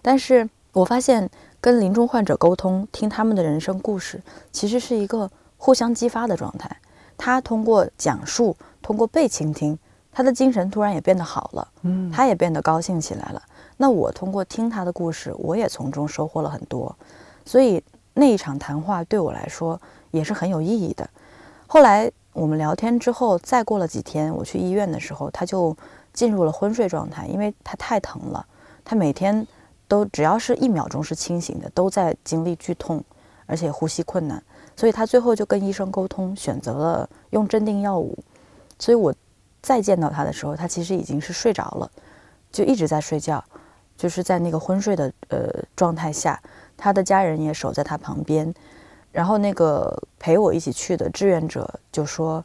[0.00, 1.28] 但是我发现
[1.60, 4.22] 跟临终患者沟通，听他们的人生故事，
[4.52, 6.70] 其实是一个互相激发的状态。
[7.16, 9.76] 他通过讲述，通过被倾听，
[10.12, 13.42] 他的精神突然也变得好了，嗯，他也变得高兴起来了。
[13.80, 16.94] 那我通过听他的故事，我也从中收获了很多，
[17.44, 21.08] 所以那一场谈话对我来说也是很有意义的。
[21.66, 25.76] 后来我们聊天之后，再过了几天，我去医院的时候，他就
[26.12, 28.44] 进入了昏睡状态，因为他太疼了，
[28.84, 29.46] 他每天
[29.86, 33.02] 都只要是一秒钟是清醒的，都在经历剧痛，
[33.46, 34.42] 而且呼吸困难，
[34.74, 38.18] 所以他最后就跟医生沟通，选择了用镇定药物。
[38.76, 39.14] 所以我
[39.62, 41.90] 再见到他的时候，他其实已经是睡着了，
[42.50, 43.44] 就一直在睡觉。
[43.98, 46.40] 就是在那个昏睡的呃状态下，
[46.76, 48.54] 他的家人也守在他旁边，
[49.10, 52.42] 然后那个陪我一起去的志愿者就说：“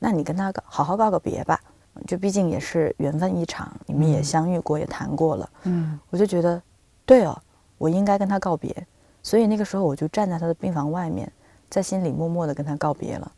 [0.00, 1.60] 那你跟他好好告个别吧，
[2.06, 6.60] 就毕竟也是缘分一场，你们也相遇过，也谈过了。”嗯，我就觉得，
[7.04, 7.38] 对哦，
[7.76, 8.74] 我应该跟他告别，
[9.22, 11.30] 所以那个时候我就站在他的病房外面，
[11.68, 13.30] 在心里默默的跟他告别了。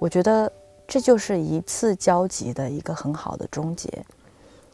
[0.00, 0.50] 我觉得
[0.88, 4.04] 这就是一次交集的一个很好的终结。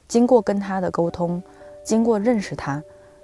[0.08, 1.42] 经过跟他的沟通。
[1.82, 2.82] 经过认识他，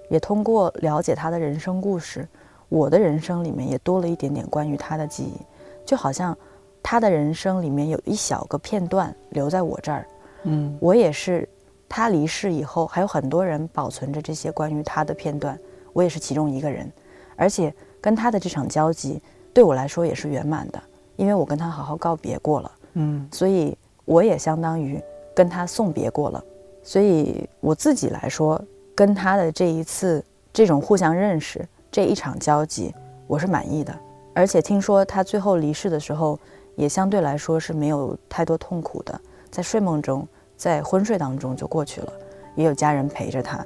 [0.09, 2.27] 也通过了解他的人生故事，
[2.69, 5.41] 我的人生里面也多了一点点关于他的记忆，
[5.85, 6.37] 就好像
[6.83, 10.07] 他的人生里面有一小个片段留在我这儿，
[10.45, 11.49] 嗯，我也是
[11.89, 15.59] 他离世以后，还有很多人保存着这些关于他的片段，
[15.93, 16.91] 我也是其中一个人，
[17.37, 19.21] 而且跟他的这场交集
[19.53, 20.83] 对我来说也是圆满的，
[21.17, 25.03] 因为我跟他好好告别过了，嗯，所以我也相当于
[25.35, 26.43] 跟他送别过了。
[26.89, 28.59] 所以我自己来说，
[28.95, 30.24] 跟他的这一次
[30.55, 31.62] 这种互相认识
[31.93, 32.95] 这一场交集，
[33.26, 33.95] 我是满意的。
[34.32, 36.41] 而且听说他最后离世的时候，
[36.76, 39.20] 也相对来说是没有太多痛苦的，
[39.51, 40.26] 在睡梦中，
[40.57, 42.11] 在昏睡当中就过去了，
[42.55, 43.62] 也有家人陪着他。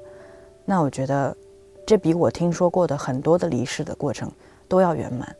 [0.64, 1.36] 那我觉得，
[1.86, 4.28] 这比我听说过的很多的离世的过程
[4.66, 5.32] 都要圆满，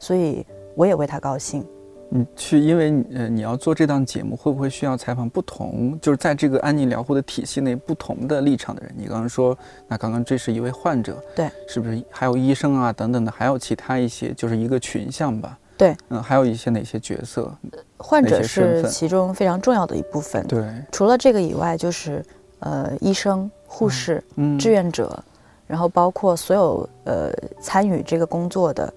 [0.00, 1.64] 所以我也为他高兴。
[2.10, 8.94] 你去，因为呃，你要做这档节目，会不会需要采访不同，就是在这个安宁疗护的体系内不同的立场的人？
[8.96, 9.56] 你刚刚说，
[9.86, 15.58] 那刚刚这是一位患者，对，是不是还有医生啊等等的，还有其他一些，就是一个群像吧？
[15.76, 17.54] 对，嗯，还有一些哪些角色？
[17.98, 20.44] 患者是其中非常重要的一部分。
[20.46, 22.24] 对，除了这个以外，就是
[22.60, 25.22] 呃，医生、护士、嗯，志愿者，
[25.66, 27.30] 然后包括所有呃
[27.60, 28.92] 参与这个工作的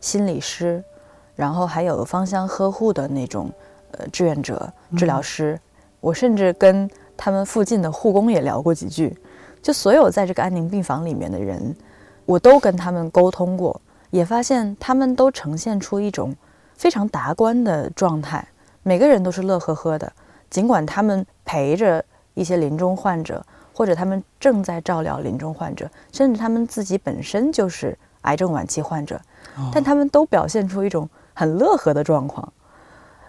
[0.00, 0.82] 心理师，
[1.36, 3.48] 然后还有芳香呵护的那种
[3.92, 5.60] 呃志愿者、治疗师。
[6.00, 9.16] 我甚至跟他们附近的护工也聊过几句，
[9.62, 11.74] 就所有在这个安宁病房里面的人，
[12.24, 13.80] 我都跟他们沟通过，
[14.10, 16.34] 也发现他们都呈现出一种
[16.76, 18.46] 非常达观的状态，
[18.82, 20.12] 每个人都是乐呵呵的，
[20.48, 29.20] 尽管他们陪着一些临终患者，或者他们正在照料临终患者，甚至他们自己本身就是癌症晚期患者，
[29.72, 32.50] 但他们都表现出一种很乐呵的状况。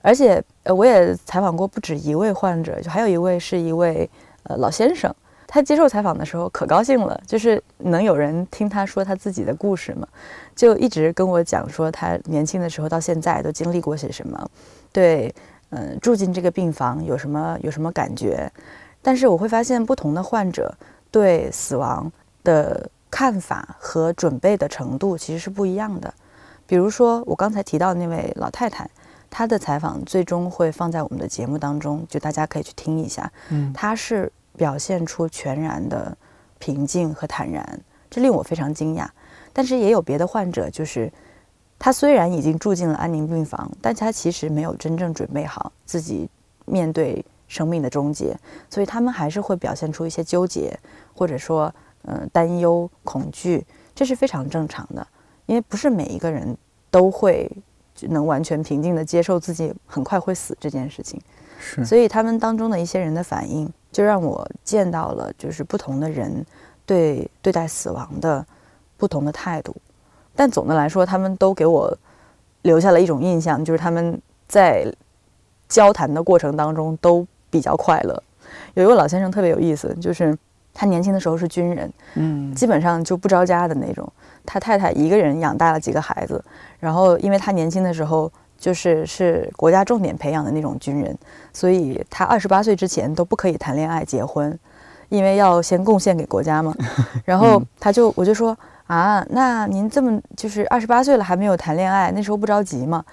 [0.01, 4.09] 而且，呃，我也采访过不止一位患者，就还有一位是一位
[4.43, 5.13] 呃老先生，
[5.45, 10.07] 他接受采访的时候可高兴了，就是能有人听他说他自己的故事嘛，
[10.55, 14.49] 就一直跟我讲说他年轻的时候到现在都经历过些什么，
[14.93, 15.33] 对，
[15.71, 18.49] 嗯、住进这个病房有什么有什么感觉，
[19.01, 20.73] 但是我会发现不同的患者
[21.11, 22.09] 对死亡
[22.45, 26.13] 的看法和准备的程度其实是不一样的。
[26.67, 28.87] 比如说我刚才提到的那位老太太，
[29.29, 33.31] 她的采访最终会放在我们的节目当中，就大家可以去听一下。
[33.49, 36.15] 嗯她是表现出全然的
[36.59, 39.07] 平静和坦然，这令我非常惊讶。
[39.53, 41.11] 但是也有别的患者，就是
[41.79, 46.29] 他虽然已经住进了安宁病房，但他其实没有真正准备好自己
[46.65, 48.37] 面对生命的终结，
[48.69, 50.77] 所以他们还是会表现出一些纠结，
[51.15, 53.65] 或者说嗯、呃担忧、恐惧，
[53.95, 55.07] 这是非常正常的，
[55.47, 56.55] 因为不是每一个人
[56.91, 57.51] 都会
[58.01, 61.19] 能完全平静的接受自己很快会死这件事情。
[61.59, 66.45] 是，所以他们当中的一些人的反应，就让我见到了就是不同的人
[66.85, 68.45] 对对待死亡的
[68.95, 69.75] 不同的态度。
[70.35, 71.97] 但总的来说，他们都给我
[72.61, 74.85] 留下了一种印象，就是他们在
[75.67, 78.21] 交谈的过程当中都比较快乐。
[78.75, 80.37] 有一位老先生特别有意思，就是
[80.73, 84.07] 他年轻的时候是军人，嗯基本上就不着家的那种。
[84.47, 86.43] 他太太一个人养大了几个孩子，
[86.79, 91.15] 然后因为他年轻的时候就是是国家重点培养的那种军人，
[91.53, 94.57] 所以他二十八岁之前都不可以谈恋爱、结婚，
[95.09, 96.73] 因为要先贡献给国家嘛。
[97.25, 103.03] 然后他就我就说啊，那您这么就是二十八岁了还没有谈恋爱，那时候不着急吗？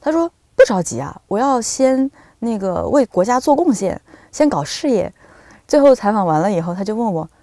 [0.00, 5.12] 他说不着急啊，我要先那个为国家做贡献，先搞事业。
[5.66, 7.33] 最后采访完了以后，他就问我，哎，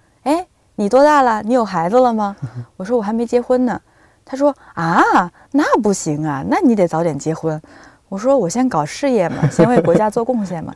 [0.76, 1.42] 你多大了？
[1.42, 2.36] 你有孩子了吗？
[2.76, 3.80] 我说我还没结婚呢。
[4.24, 7.60] 他说啊，那不行啊，那你得早点结婚。
[8.08, 10.72] 我说我先搞事业嘛， 先为国家做贡献嘛。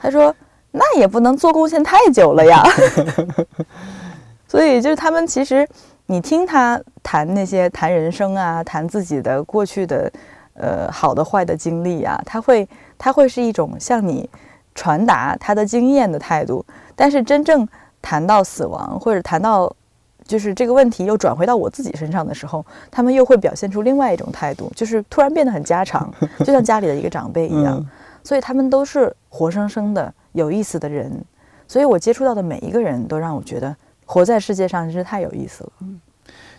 [0.00, 0.34] 他说
[0.70, 2.62] 那也不能做贡献太久了呀。
[4.46, 5.66] 所以就是他们其实，
[6.06, 10.12] 你听他谈那些谈人生啊，谈自己的过去的
[10.54, 14.28] 呃好的坏的经历啊，他会他会是一种向你
[14.74, 16.64] 传达他的经验的态度。
[16.96, 17.66] 但是真正
[18.00, 19.74] 谈到死亡或者谈到
[20.24, 27.78] 就是这个问题又转回到我自己身上的时候，他们又会表现出另外一种态度，就是突然变得很家常， 就像家里的一个长辈一样。
[27.78, 27.88] 嗯
[28.22, 31.10] 所以他们都是活生生的有意思的人。
[31.66, 33.74] 所以我接触到的每一个人都让我觉得
[34.04, 35.72] 活在世界上真是太有意思了。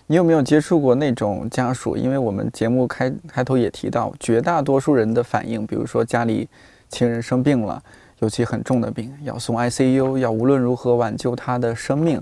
[0.08, 1.96] 你有没有接触过那种家属？
[1.96, 6.50] 因为我们节目开开头也提到，绝大多数人的反应，比如说家里
[6.90, 7.82] 亲人生病了，
[8.22, 12.22] 尤其很重的病，要送 ICU，要无论如何挽救他的生命。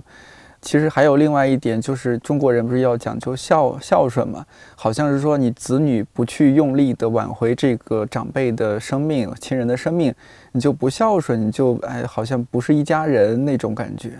[0.61, 4.45] 其实还有另外一点，就是中国人不是要讲究孝孝顺嘛？
[4.75, 10.13] 好像是说你子女不去用力的挽回这个长辈的生命、亲人的生命，
[10.51, 14.11] 你就不孝顺，你就哎，好像不是一家人那种感觉。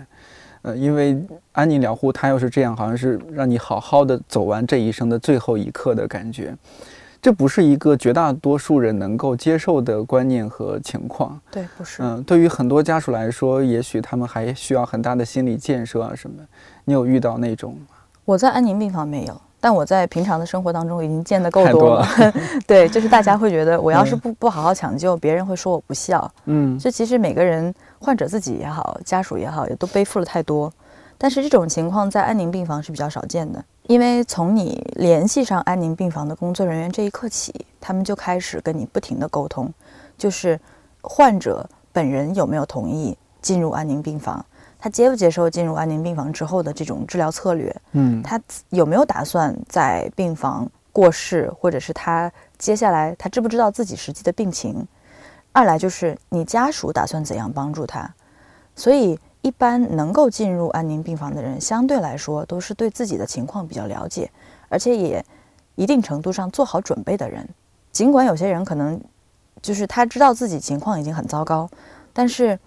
[0.62, 1.18] 呃，因为
[1.52, 6.54] 安宁疗护它又是这样，好像是让你好好的走完这一生的最后一刻的感觉，
[7.22, 11.38] 这不是一个绝大多数人能够接受的观念和情况。
[11.50, 12.02] 对，不是。
[12.02, 16.42] 嗯，对于很多家属来说，也许他们还需要很大的心理建设啊什么。
[16.84, 17.96] 你有遇到那种吗？
[18.24, 22.06] 我在安宁病房没有，但我在平常的生活当中已经见得够太多多了。
[22.66, 26.30] 对，就是大家会觉得我要是嗯不不好好抢救，别人会说我不孝。
[26.46, 30.72] 嗯这其实每个人，患者自己也好，家属也好，也都背负了太多。
[31.18, 39.68] 但是这种情况在安宁病房是比较少见的，因为从你联系上安宁病房的工作人员这一刻起，他们就开始跟你不停的沟通，
[40.16, 40.60] 就是
[41.00, 44.46] 患者本人有没有同意进入安宁病房，
[44.78, 54.86] 他接不接受进入安宁病房之后的这种治疗策略，嗯，他有没有打算在病房过世，或者是他接下来他知不知道自己实际的病情？
[55.50, 58.14] 二来就是你家属打算怎样帮助他？
[58.76, 59.18] 所以。
[59.42, 64.30] 一般能够进入安宁病房的人，相对来说都是对自己的情况比较了解，
[64.68, 65.24] 而且也
[65.76, 67.48] 一定程度上做好准备的人。
[67.90, 69.00] 尽管有些人可能
[69.62, 71.68] 就是他知道自己情况已经很糟糕，
[72.12, 72.58] 但是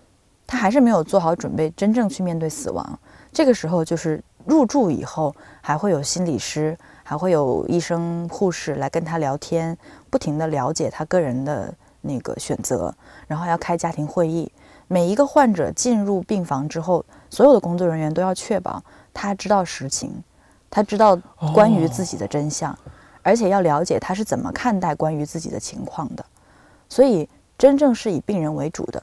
[0.48, 3.00] 他还是没有做好准备，真正去面对死亡。
[3.32, 9.78] 这个时候就是入住以后，还会有心理师，还会有医生、护士来跟他聊天，
[10.10, 12.94] 不停地了解他个人的那个选择，
[13.28, 14.52] 然后要开家庭会议。
[14.94, 18.80] 每一个患者进入病房之后，所有的工作人员都要确保
[19.12, 20.24] 他知道实情，
[20.70, 21.20] 他知道
[21.52, 22.78] 关于自己的真相，
[23.24, 26.24] 而且要了解他是怎么看待关于自己的情况的。
[26.88, 27.28] 所以，
[27.58, 29.02] 真正是以病人为主的。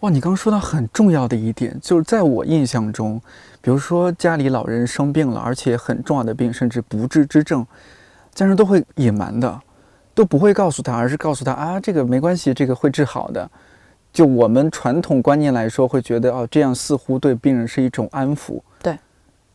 [0.00, 3.18] 哇，你刚刚说到很重要的一点，就是在我印象中，
[3.62, 7.66] 比如说家里老人生病了，而且很重要的病，甚至不治之症，
[8.34, 9.58] 家人都会隐瞒的，
[10.14, 13.50] 都不会告诉他，而是告诉他啊，这个没关系，这个会治好的。
[14.12, 18.60] 就我们传统观念来说，会觉得哦，这样似乎对病人是一种安抚。
[18.82, 18.98] 对，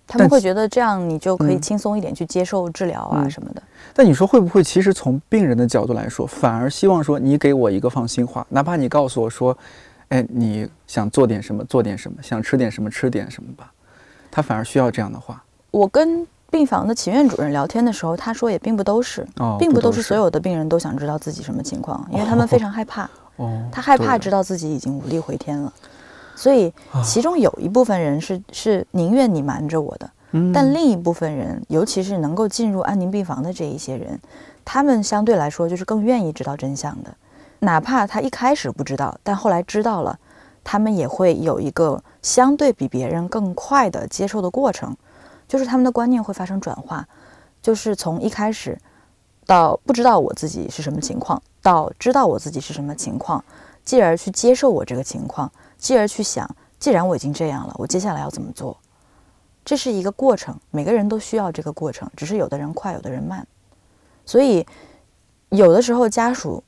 [0.08, 3.62] 他们会觉得这样你就可以轻松一点去接受治疗啊什么的。
[3.94, 9.58] 但你说会不会，其实从病人的角度来说，反而希望说你给我一个放心话，哪怕你告诉我说，
[10.08, 13.72] 哎，你想做点什么，做点什么，想吃点什么，吃点什么吧，
[14.32, 15.44] 他反而需要这样的话。
[15.72, 19.28] 我跟病房的秦院主任聊天的时候，他说也并不都是，
[19.60, 23.10] 并不都是所有的病人都想知道自己什么情况，因为他们非常害怕。
[23.38, 25.74] 哦，他害怕知道自己已经无力回天了，
[26.36, 26.74] 所以
[27.04, 30.10] 其中有一部分人是是宁愿你瞒着我的，
[30.54, 34.20] 但另一部分人，尤其是能够进入安宁病房的这一些人，
[34.64, 37.14] 他们相对来说就是更愿意知道真相的，
[37.60, 40.18] 哪怕他一开始不知道，但后来知道了，
[40.64, 44.96] 他们也会有一个相对比别人更快的接受的过程，
[45.48, 47.06] 就是他们的观念会发生转化，
[47.62, 48.78] 就是从一开始。
[49.46, 53.44] 到不知道我自己是什么情况，到知道我自己是什么情况，
[53.84, 58.78] 继而去接受我这个情况，继而去想，既然我已经这样了，我接下来要怎么做？
[59.64, 63.48] 这是一个过程，每个人都需要这个过程，只是有的人快，有的人慢。
[64.26, 64.66] 所以，
[65.50, 66.64] 有的时候家属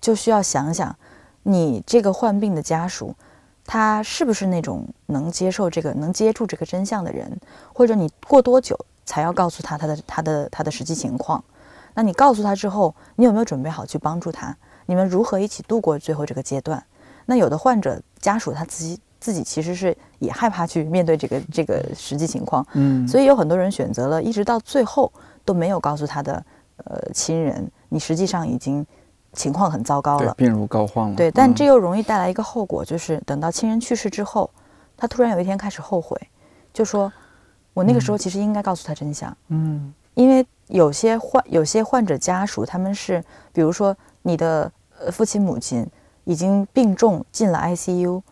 [0.00, 0.96] 就需要想想，
[1.44, 3.14] 你这个患病的家属，
[3.64, 7.38] 他是不是那种能接受这个、能接住这个真相的人？
[7.72, 11.42] 或者你过多久才要告诉他他的、他的、他的实际情况？
[11.94, 14.56] 那你告诉他之后，你有没有准备好去帮助他？
[14.86, 16.82] 你们如何一起度过最后这个阶段？
[17.26, 25.12] 那有的患者家属他自己自己其实是也害怕去面对这个这个实际情况，嗯，所以有很多人选择了一直到最后
[25.44, 26.44] 都没有告诉他的
[26.84, 28.84] 呃亲人，你实际上已经
[29.32, 31.14] 情况很糟糕了，病入膏肓了。
[31.14, 34.50] 对，但这又容易带来一个后果，就是等到亲人去世之后，
[34.96, 36.18] 他突然有一天开始后悔，
[36.72, 37.12] 就说
[37.74, 40.44] ：“我那个时候其实应该告诉他真相。”嗯，因为。
[40.70, 45.86] 有些患有些患者家属，他们是，比如说你的呃父亲母亲
[46.24, 48.22] 已经病重进了 ICU，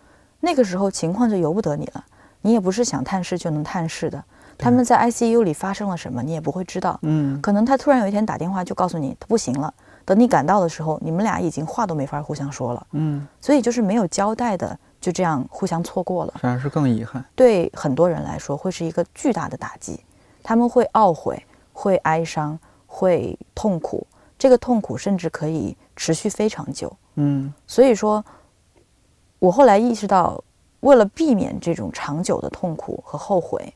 [0.40, 2.04] 那个时候情况就由不得你了，
[2.42, 4.22] 你也不是想探视就能探视的。
[4.56, 6.98] 他们在 ICU 里发生了什么，你也不会知道。
[7.02, 9.72] 嗯，可能他突然有一天打电话就告诉你他不行了，
[10.04, 12.86] 等你赶到的时候，你们俩已经话都没法互相说了。
[12.92, 17.24] 嗯，所以就是没有交代的，就这样互相错过了，反而是更遗憾。
[17.36, 20.00] 对很多人来说，会是一个巨大的打击，
[20.42, 21.40] 他们会懊悔。
[21.80, 22.58] 会哀伤，
[22.88, 24.04] 会痛苦，
[24.36, 26.92] 这个痛苦甚至可以持续非常久。
[27.14, 28.24] 嗯，所以说，
[29.38, 30.42] 我后来意识到，
[30.80, 33.72] 为了避免这种长久的痛苦和后悔，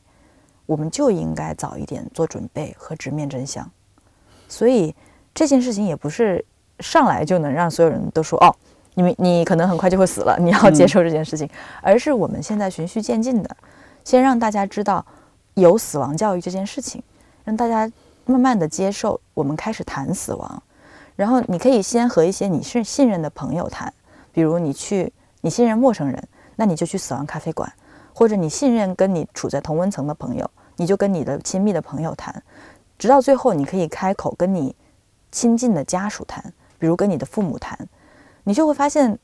[0.65, 3.65] 我们就应该早一点做准备和直面真相。
[4.49, 4.93] 所以
[5.33, 6.43] 这件事情也不是
[6.79, 8.53] 上来就能让所有人都说哦，
[8.95, 11.49] 你们你可能很快就会死了，你要接受这件事情，
[11.81, 13.55] 而是我们现在循序渐进的，
[14.03, 15.05] 先让大家知道
[15.53, 17.01] 有死亡教育这件事情。
[17.43, 17.91] 让大家
[18.25, 20.63] 慢慢的接受，我们开始谈死亡，
[21.15, 23.93] 然后你可以先和一些你是信任的朋友谈，
[24.31, 27.71] 比如你去你信任陌生人，那你就去死亡咖啡馆，
[28.13, 32.41] 或者你信任跟你处在同温层的朋友，你就跟你的亲密的朋友谈，
[32.97, 34.73] 直到最后你可以开口跟你
[35.29, 36.41] 亲近的家属谈，
[36.79, 37.77] 比如跟你的父母谈，
[38.45, 39.19] 你就会发现，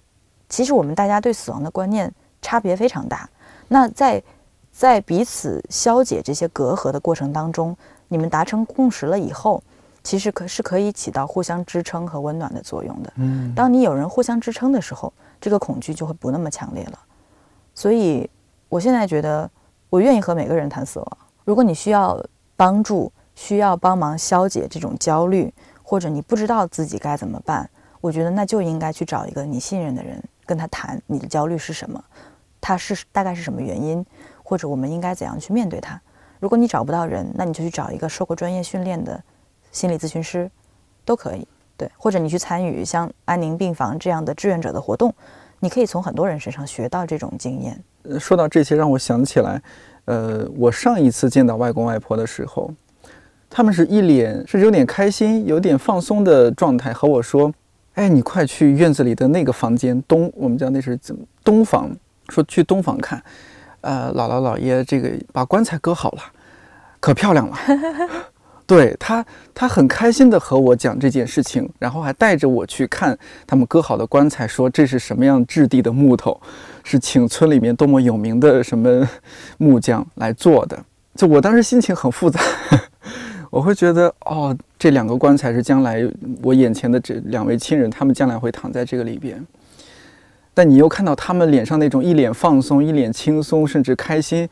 [0.49, 3.29] 其实我们大家对死亡的观念差别非常大，
[3.69, 4.21] 那在
[4.73, 7.77] 在彼此消解这些隔阂的过程当中。
[8.09, 9.63] 你们达成共识了以后，
[10.03, 13.13] 其实可是可以起到互相支撑和温暖的作用的。
[13.15, 16.99] 嗯，当你有人互相支撑的时候，这个恐惧就会不那么强烈了。
[17.73, 18.29] 所以，
[18.67, 19.49] 我现在觉得，
[19.89, 21.17] 我愿意和每个人谈死亡。
[21.45, 22.21] 如果你需要
[22.55, 27.69] 帮助，需要帮忙消解这种焦虑，或者你不知道自己该怎么办，
[28.01, 32.03] 我觉得那就应该去找一个你信任的人，跟他谈你的焦虑是什么，
[32.59, 34.05] 他是大概是什么原因，
[34.43, 35.99] 或者我们应该怎样去面对它。
[36.39, 39.21] 如果你找不到人，那你就去找一个受过专业训练的
[39.71, 40.49] 心理咨询师，
[41.05, 41.47] 都可以。
[41.75, 45.13] 对，或者你去参与像安宁病房这样的志愿者的活动，
[45.59, 47.81] 你可以从很多人身上学到这种经验。
[48.19, 49.61] 说到这些，让我想起来，
[50.05, 52.73] 呃，我上一次见到外公外婆的时候，
[53.49, 57.53] 他们是一脸是有点开心、有点放松的状态，和我说
[57.95, 61.89] ：“哎，你快去院子里的那个房间东，我们叫那是怎么东房，
[62.29, 63.21] 说去东房看，
[63.81, 66.21] 呃，姥姥姥爷这个把棺材搁好了，
[66.99, 67.57] 可漂亮了。
[68.69, 69.25] ”对他，
[69.55, 73.17] 他很开心的和我讲这件事情，然后还带着我去看
[73.47, 76.39] 他们搁好的棺材，说这是什么样质地的木头，
[76.83, 79.09] 是请村里面多么有名的什么
[79.57, 80.77] 木匠来做的。
[81.15, 82.39] 就我当时心情很复杂，
[83.49, 86.07] 我会觉得哦，这两个棺材是将来
[86.43, 89.43] 我眼前的这两位亲人，他们将来会躺在这个里边。
[90.59, 94.43] 但你又看到他们脸上那种一脸放松、一脸轻松，甚至开心，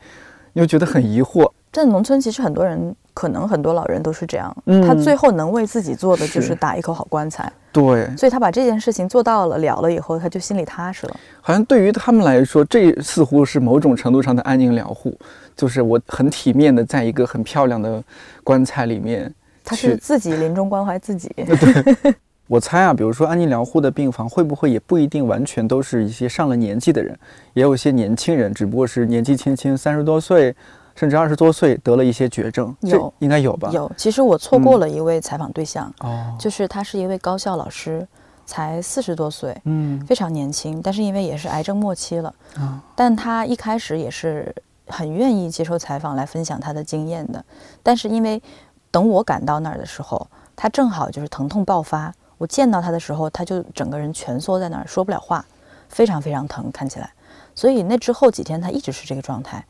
[0.54, 1.52] 你又觉得很疑惑。
[1.70, 11.16] 在农村，其实很多人可能很多老人都是这样，嗯他最后能为自己做的就是是打一口好棺材，对，所以他把这件事情做到了了了以后，他就心里踏实了。
[11.42, 15.14] 好像对于他们来说，这似乎是某种程度上的安宁疗护，
[15.54, 18.02] 就是我很体面的在一个很漂亮的
[18.42, 19.34] 棺材里面去。
[19.62, 21.30] 他是自己临终关怀自己。
[22.48, 27.16] 我猜啊，比如说安宁疗护的病房，会不会也不一定完全都是一些上了年纪的人，
[27.52, 30.56] 也有一些年轻人，只不过是年纪轻轻，三十多岁，
[30.94, 33.70] 甚至二十多岁得了一些绝症，这有应该有吧？
[33.70, 38.08] 有，其实我错过了一位采访对象，哦，就是他是一位高校老师，
[38.46, 44.54] 才四十多岁，嗯非常年轻，但是因为也是癌症末期了，啊但他一开始也是
[44.86, 47.44] 很愿意接受采访来分享他的经验的。
[47.82, 48.42] 但是因为
[48.90, 50.26] 等我赶到那儿的时候，
[50.56, 52.10] 他正好就是疼痛爆发。
[52.38, 55.44] 我见到他的时候，他就整个人蜷缩在那儿，说不了话，
[55.88, 57.12] 非常非常疼，看起来。
[57.54, 59.64] 所以那之后几天，他一直是这个状态。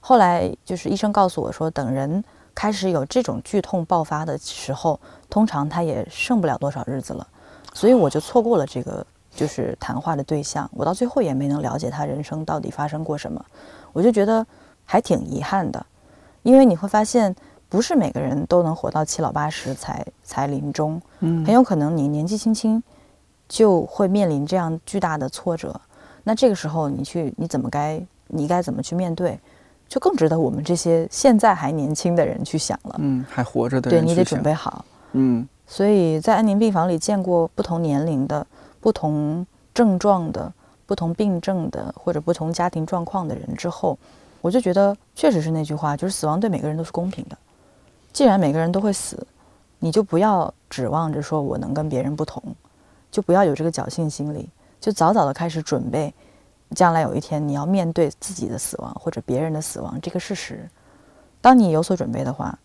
[0.00, 2.22] 后来就是医生告诉我说，等人
[2.54, 5.00] 开始有这种剧痛爆发的时候，
[5.30, 7.26] 通常他也剩不了多少日子了。
[7.72, 13.42] 所以我就错过了这个就是谈话的对象，我到最后也没能了解他人生到底发生过什么，
[13.94, 14.46] 我就觉得
[14.84, 15.86] 还挺遗憾的，
[16.42, 17.34] 因为你会发现，
[17.72, 22.82] 不是每个人都能活到七老八十才才临终，嗯很有可能你年纪轻轻
[23.48, 25.74] 就会面临这样巨大的挫折，
[26.22, 27.98] 那这个时候你去你怎么该
[28.28, 29.40] 你该怎么去面对，
[29.88, 32.96] 就更值得我们这些现在还年轻的人去想了。
[32.98, 34.84] 嗯，还活着的对你得准备好。
[35.12, 38.46] 嗯所以在安宁病房里见过不同年龄的、
[38.80, 40.52] 不同症状的、
[40.84, 43.98] 不同病症的或者不同家庭状况的人之后，
[44.42, 47.38] 我就觉得确实是那句话，就是死亡对每个人都是公平的。
[48.12, 49.26] 既然每个人都会死，
[49.78, 52.42] 你就不要指望着说我能跟别人不同，
[53.10, 54.48] 就不要有这个侥幸心理，
[54.80, 56.12] 就早早的开始准备，
[56.74, 60.68] 将来有一天你要面对自己的死亡或者别人的死亡这个事实。
[61.40, 62.58] 当你有所准备的话，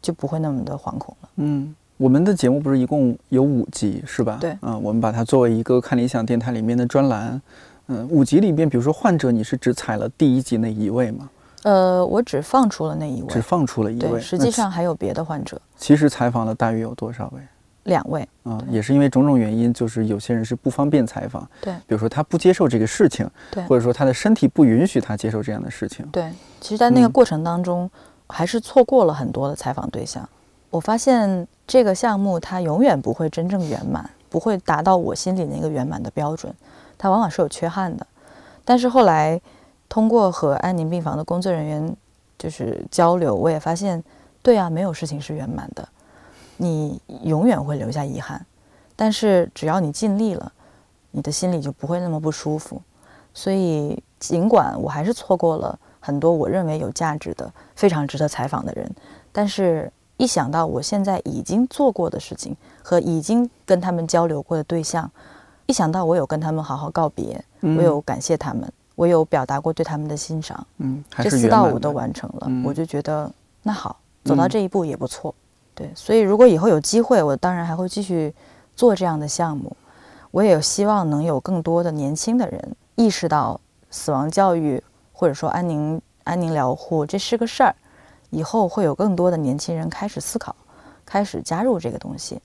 [0.00, 1.28] 就不会那么的惶恐了。
[1.36, 1.74] 嗯。
[1.98, 4.38] 我们的节目不是一共有五集是吧？
[4.40, 7.40] 对嗯，我们把它作为一个看理想电台里面的专栏。
[7.86, 11.30] 嗯，五集里面，比如说患者，你是只采了第一集那一位吗？
[11.62, 14.20] 呃，我只放出了那一位，只放出了一位。
[14.20, 17.40] 实际上还有别的患者，其实采访了大约有多少位？
[17.84, 18.28] 两位。
[18.44, 26.04] 啊、也是因为种种原因，就是有些人是不方便采访，对比如说他不接受这个事情，对或者说他的身体不允许他接受这样的事情。
[26.10, 26.28] 对，
[26.60, 27.88] 其实，在那个嗯过程当中，
[28.28, 30.28] 还是错过了很多的采访对象。
[30.70, 36.52] 我发现这个项目它永远不会真正圆满，不会达到我心里那个圆满的标准，
[36.98, 38.06] 它往往是有缺憾的。
[38.64, 39.40] 但是后来
[39.92, 41.96] 通过和安宁病房的工作人员
[42.38, 44.02] 就是交流，我也发现，
[44.42, 45.86] 对啊，没有事情是圆满的，
[46.56, 48.46] 你永远会留下遗憾。
[48.96, 50.50] 但是只要你尽力了，
[51.10, 52.80] 你的心里就不会那么不舒服。
[53.34, 58.90] 所以，尽管我还是错过了很多我认为有价值的、非常值得采访的人，
[59.30, 65.10] 但是一想到我现在已经做过的事情和已经跟他们交流过的对象，
[65.66, 72.64] 一想到我有跟他们好好告别，我有感谢他们，我有表达过对他们的欣赏，嗯，还这四到五都完成了，嗯。
[72.64, 73.30] 我就觉得
[73.62, 74.48] 那好，走到嗯。
[74.48, 75.34] 这一步也不错。
[75.74, 78.32] 对，所以如果以后有机会，我当然还会继续
[78.76, 79.74] 做这样的项目。
[80.30, 84.82] 我也有希望能有更多的年轻的人意识到死亡教育
[85.12, 87.74] 或者说安宁安宁疗护这是个事儿，
[88.30, 90.54] 以后会有更多的年轻人开始思考，
[91.04, 92.40] 开始加入这个东西，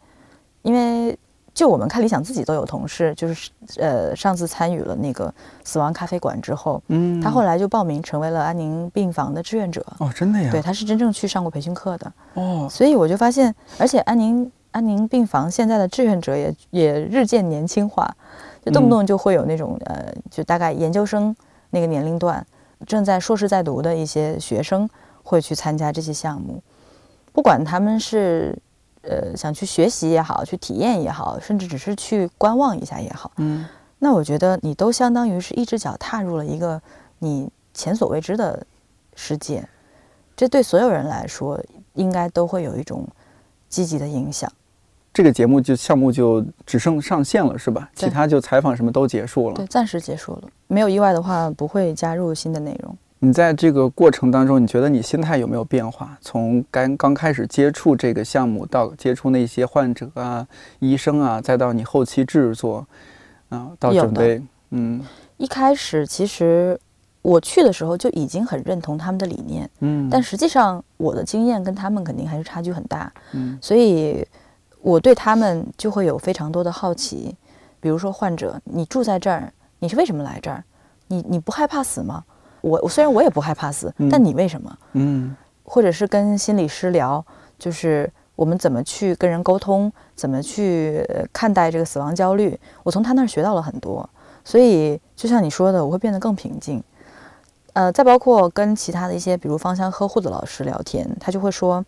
[0.64, 1.18] 因为
[1.58, 3.50] 就我们看理想自己都有同事，就是
[3.80, 5.34] 呃上次参与了那个
[5.64, 9.84] 死亡咖啡馆之后，嗯，他后来就报名成为了安宁病房的志愿者。
[9.98, 10.52] 哦，真的呀？
[10.52, 12.14] 对，他是真正去上过培训课的。
[12.36, 18.08] 哦，所以我就发现，而且安宁安宁病房现在的志愿者也也日渐年轻化，
[18.64, 21.36] 就动不动就会有那种、呃，就大概研究生
[21.72, 22.46] 那个年龄段，
[22.86, 24.88] 正在硕士在读的一些学生
[25.24, 26.62] 会去参加这些项目，
[27.34, 28.56] 不管他们是
[29.02, 33.66] 呃想去学习也好，去体验也好，甚至只是去观望一下也好，嗯，
[34.00, 36.82] 那我觉得你都相当于是一只脚踏入了一个
[37.20, 38.66] 你前所未知的
[39.16, 39.68] 世界，
[40.36, 41.60] 这对所有人来说
[41.94, 43.08] 应该都会有一种
[43.70, 44.52] 积极的影响。
[45.14, 47.90] 这个节目就项目就只剩上线了，是吧？
[47.96, 49.66] 其他就采访什么都结束了对，。
[49.66, 52.96] 暂时结束了，没有意外的话不会加入新的内容。
[53.20, 56.18] 你在这个过程当中，你觉得你心态有没有变化？
[56.22, 60.48] 从刚刚开始接触这个项目，到接触那些患者啊、
[60.80, 62.86] 医生啊，再到你后期制作，
[63.50, 65.04] 啊，到准备，嗯
[65.38, 66.80] 一开始其实
[67.22, 74.26] 我去的时候就已经很认同他们的理念，嗯，但实际上我的经验跟他们肯定还是差距很大，嗯所以
[74.82, 77.36] 我对他们就会有非常多的好奇。
[77.80, 80.64] 比如说患者，你住在这儿，你是为什么来这儿？
[81.08, 82.24] 你你不害怕死吗？
[82.62, 84.78] 我我虽然我也不害怕死，嗯但你为什么？
[84.94, 87.24] 嗯或者是跟心理师聊，
[87.60, 92.58] 就是我们怎么去跟人沟通，怎么去呃看待这个死亡焦虑。
[92.84, 94.10] 我从他那儿学到了很多，
[94.46, 96.82] 所以就像你说的，我会变得更平静。
[97.74, 101.84] 呃，再包括跟其他的一些，比如芳香呵护的老师聊天，他就会说，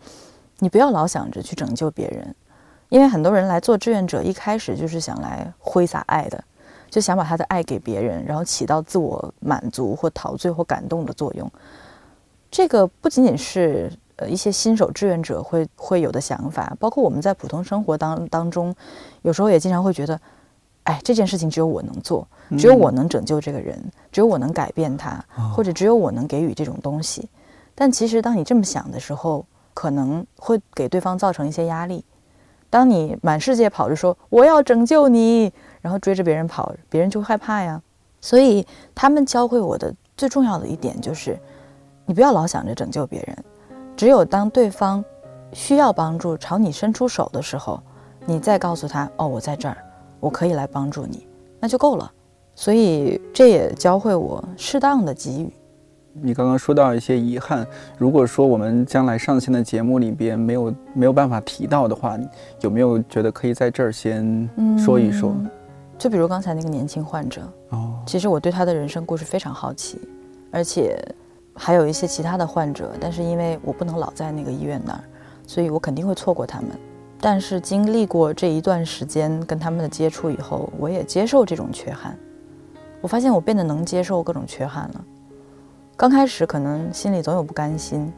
[0.59, 2.35] 你不要老想着去拯救别人，
[2.89, 6.43] 因为很多人来做志愿者，一开始就是想来挥洒爱的，
[6.89, 11.49] 就想把他的爱给别人，然后起到自我满足或陶醉或感动的作用。
[12.51, 18.75] 这个不仅仅是呃一些新手志愿者会会有的想法，包括我们在普通生活当当中，
[19.21, 20.19] 有时候也经常会觉得，
[20.83, 22.27] 哎，这件事情只有我能做，
[22.57, 23.79] 只有我能拯救这个人，
[24.11, 25.23] 只有我能改变他，
[25.55, 27.29] 或者只有我能给予这种东西。
[27.75, 32.03] 但其实当你这么想的时候，可能会给对方造成一些压力。
[32.69, 37.81] 当你满世界跑着说我要拯救你，然后追着别人跑，别人就会害怕呀。
[38.21, 41.39] 所以他们教会我的最重要的一点就是，
[42.05, 43.37] 你不要老想着拯救别人，
[43.95, 45.03] 只有当对方
[45.53, 47.81] 需要帮助，朝你伸出手的时候，
[48.25, 49.77] 你再告诉他：“哦，我在这儿，
[50.19, 51.25] 我可以来帮助你”，
[51.61, 52.11] 那就够了。
[52.55, 55.53] 所以这也教会我适当的给予。
[56.11, 57.65] 你刚刚说到一些遗憾，
[57.97, 62.19] 如果说我们将来上线的节目里边没有没有办法提到的话，
[62.59, 65.29] 有没有觉得可以在这儿先说一说？
[65.29, 65.49] 嗯
[65.99, 67.41] 就比如刚才那个年轻患者，
[67.71, 69.99] 哦，其实我对他的人生故事非常好奇，
[70.49, 70.97] 而且
[71.53, 75.03] 还有一些其他的患者，但是因为我不能老在那个医院那儿，
[75.45, 76.69] 所以我肯定会错过他们。
[77.19, 82.17] 但是经历过这一段时间跟他们的接触以后，我也接受这种缺憾。
[83.01, 85.05] 我发现我变得能接受各种缺憾了。
[85.97, 88.09] 刚开始可能心里总有不甘心，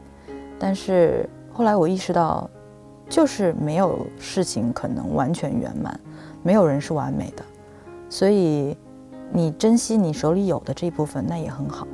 [0.56, 2.48] 但是后来我意识到，
[3.08, 5.98] 就是没有事情可能完全圆满，
[6.44, 7.44] 没有人是完美的。
[8.12, 8.76] 所以，
[9.32, 11.88] 你珍惜你手里有的这部分，那也很好。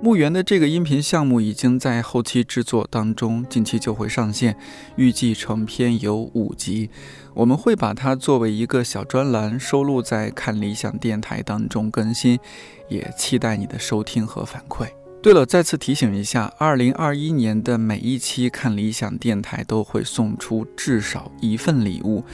[0.00, 4.56] 墓园的这个音频项目已经在后期制作当中，近期就会上线，
[4.94, 6.90] 预计成片有五集。
[7.36, 12.38] 我们会把它作为一个小专栏收录在看理想电台当中更新，
[12.88, 14.86] 也期待你的收听和反馈。
[15.22, 22.24] 对了，再次提醒一下，二零二一年的每一期看理想电台都会送出至少一份礼物。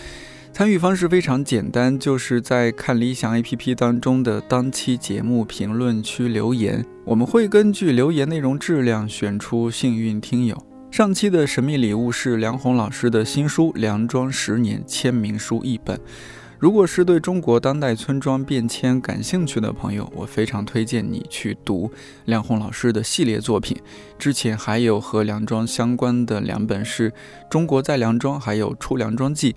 [0.52, 10.71] 参与方式非常简单，就是在看理想 APP 当中的当期节目评论区留言，我们会根据留言内容质量选出幸运听友。
[10.92, 15.98] 上期的神秘礼物是梁红老师的新书《梁庄十年》签名书一本。
[16.58, 21.90] 如果是对中国当代村庄变迁感兴趣的朋友，我非常推荐你去读
[22.26, 23.74] 梁红老师的系列作品。
[24.18, 27.10] 之前还有和梁庄相关的两本是
[27.50, 29.52] 《中国在梁庄》还有《出梁庄记》。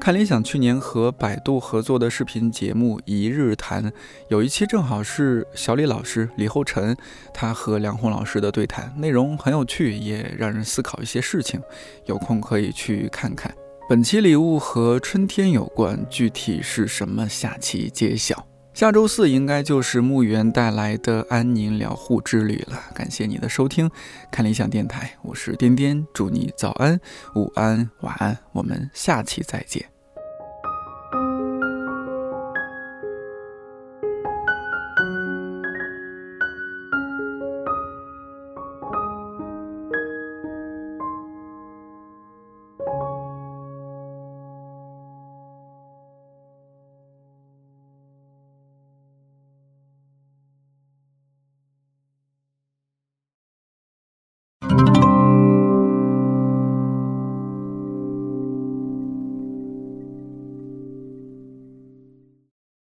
[0.00, 3.84] 看联想去年和百度合作的视频节目《一日谈》，
[4.28, 6.96] 有一期正好是小李老师李厚辰
[7.34, 11.60] 他和梁红老师的对谈，内容很有趣，也让人思考一些事情。
[12.06, 13.54] 有空可以去看看。
[13.90, 17.28] 本期礼物和春天有关，具体是什么？
[17.28, 18.49] 下期揭晓。
[18.72, 22.80] 下周四应该就是墓园带来的安宁疗护之旅了。
[22.94, 23.90] 感谢你的收听，
[24.30, 26.98] 看理想电台，我是颠颠，祝你早安、
[27.34, 29.99] 午安、晚安，我们下期再见。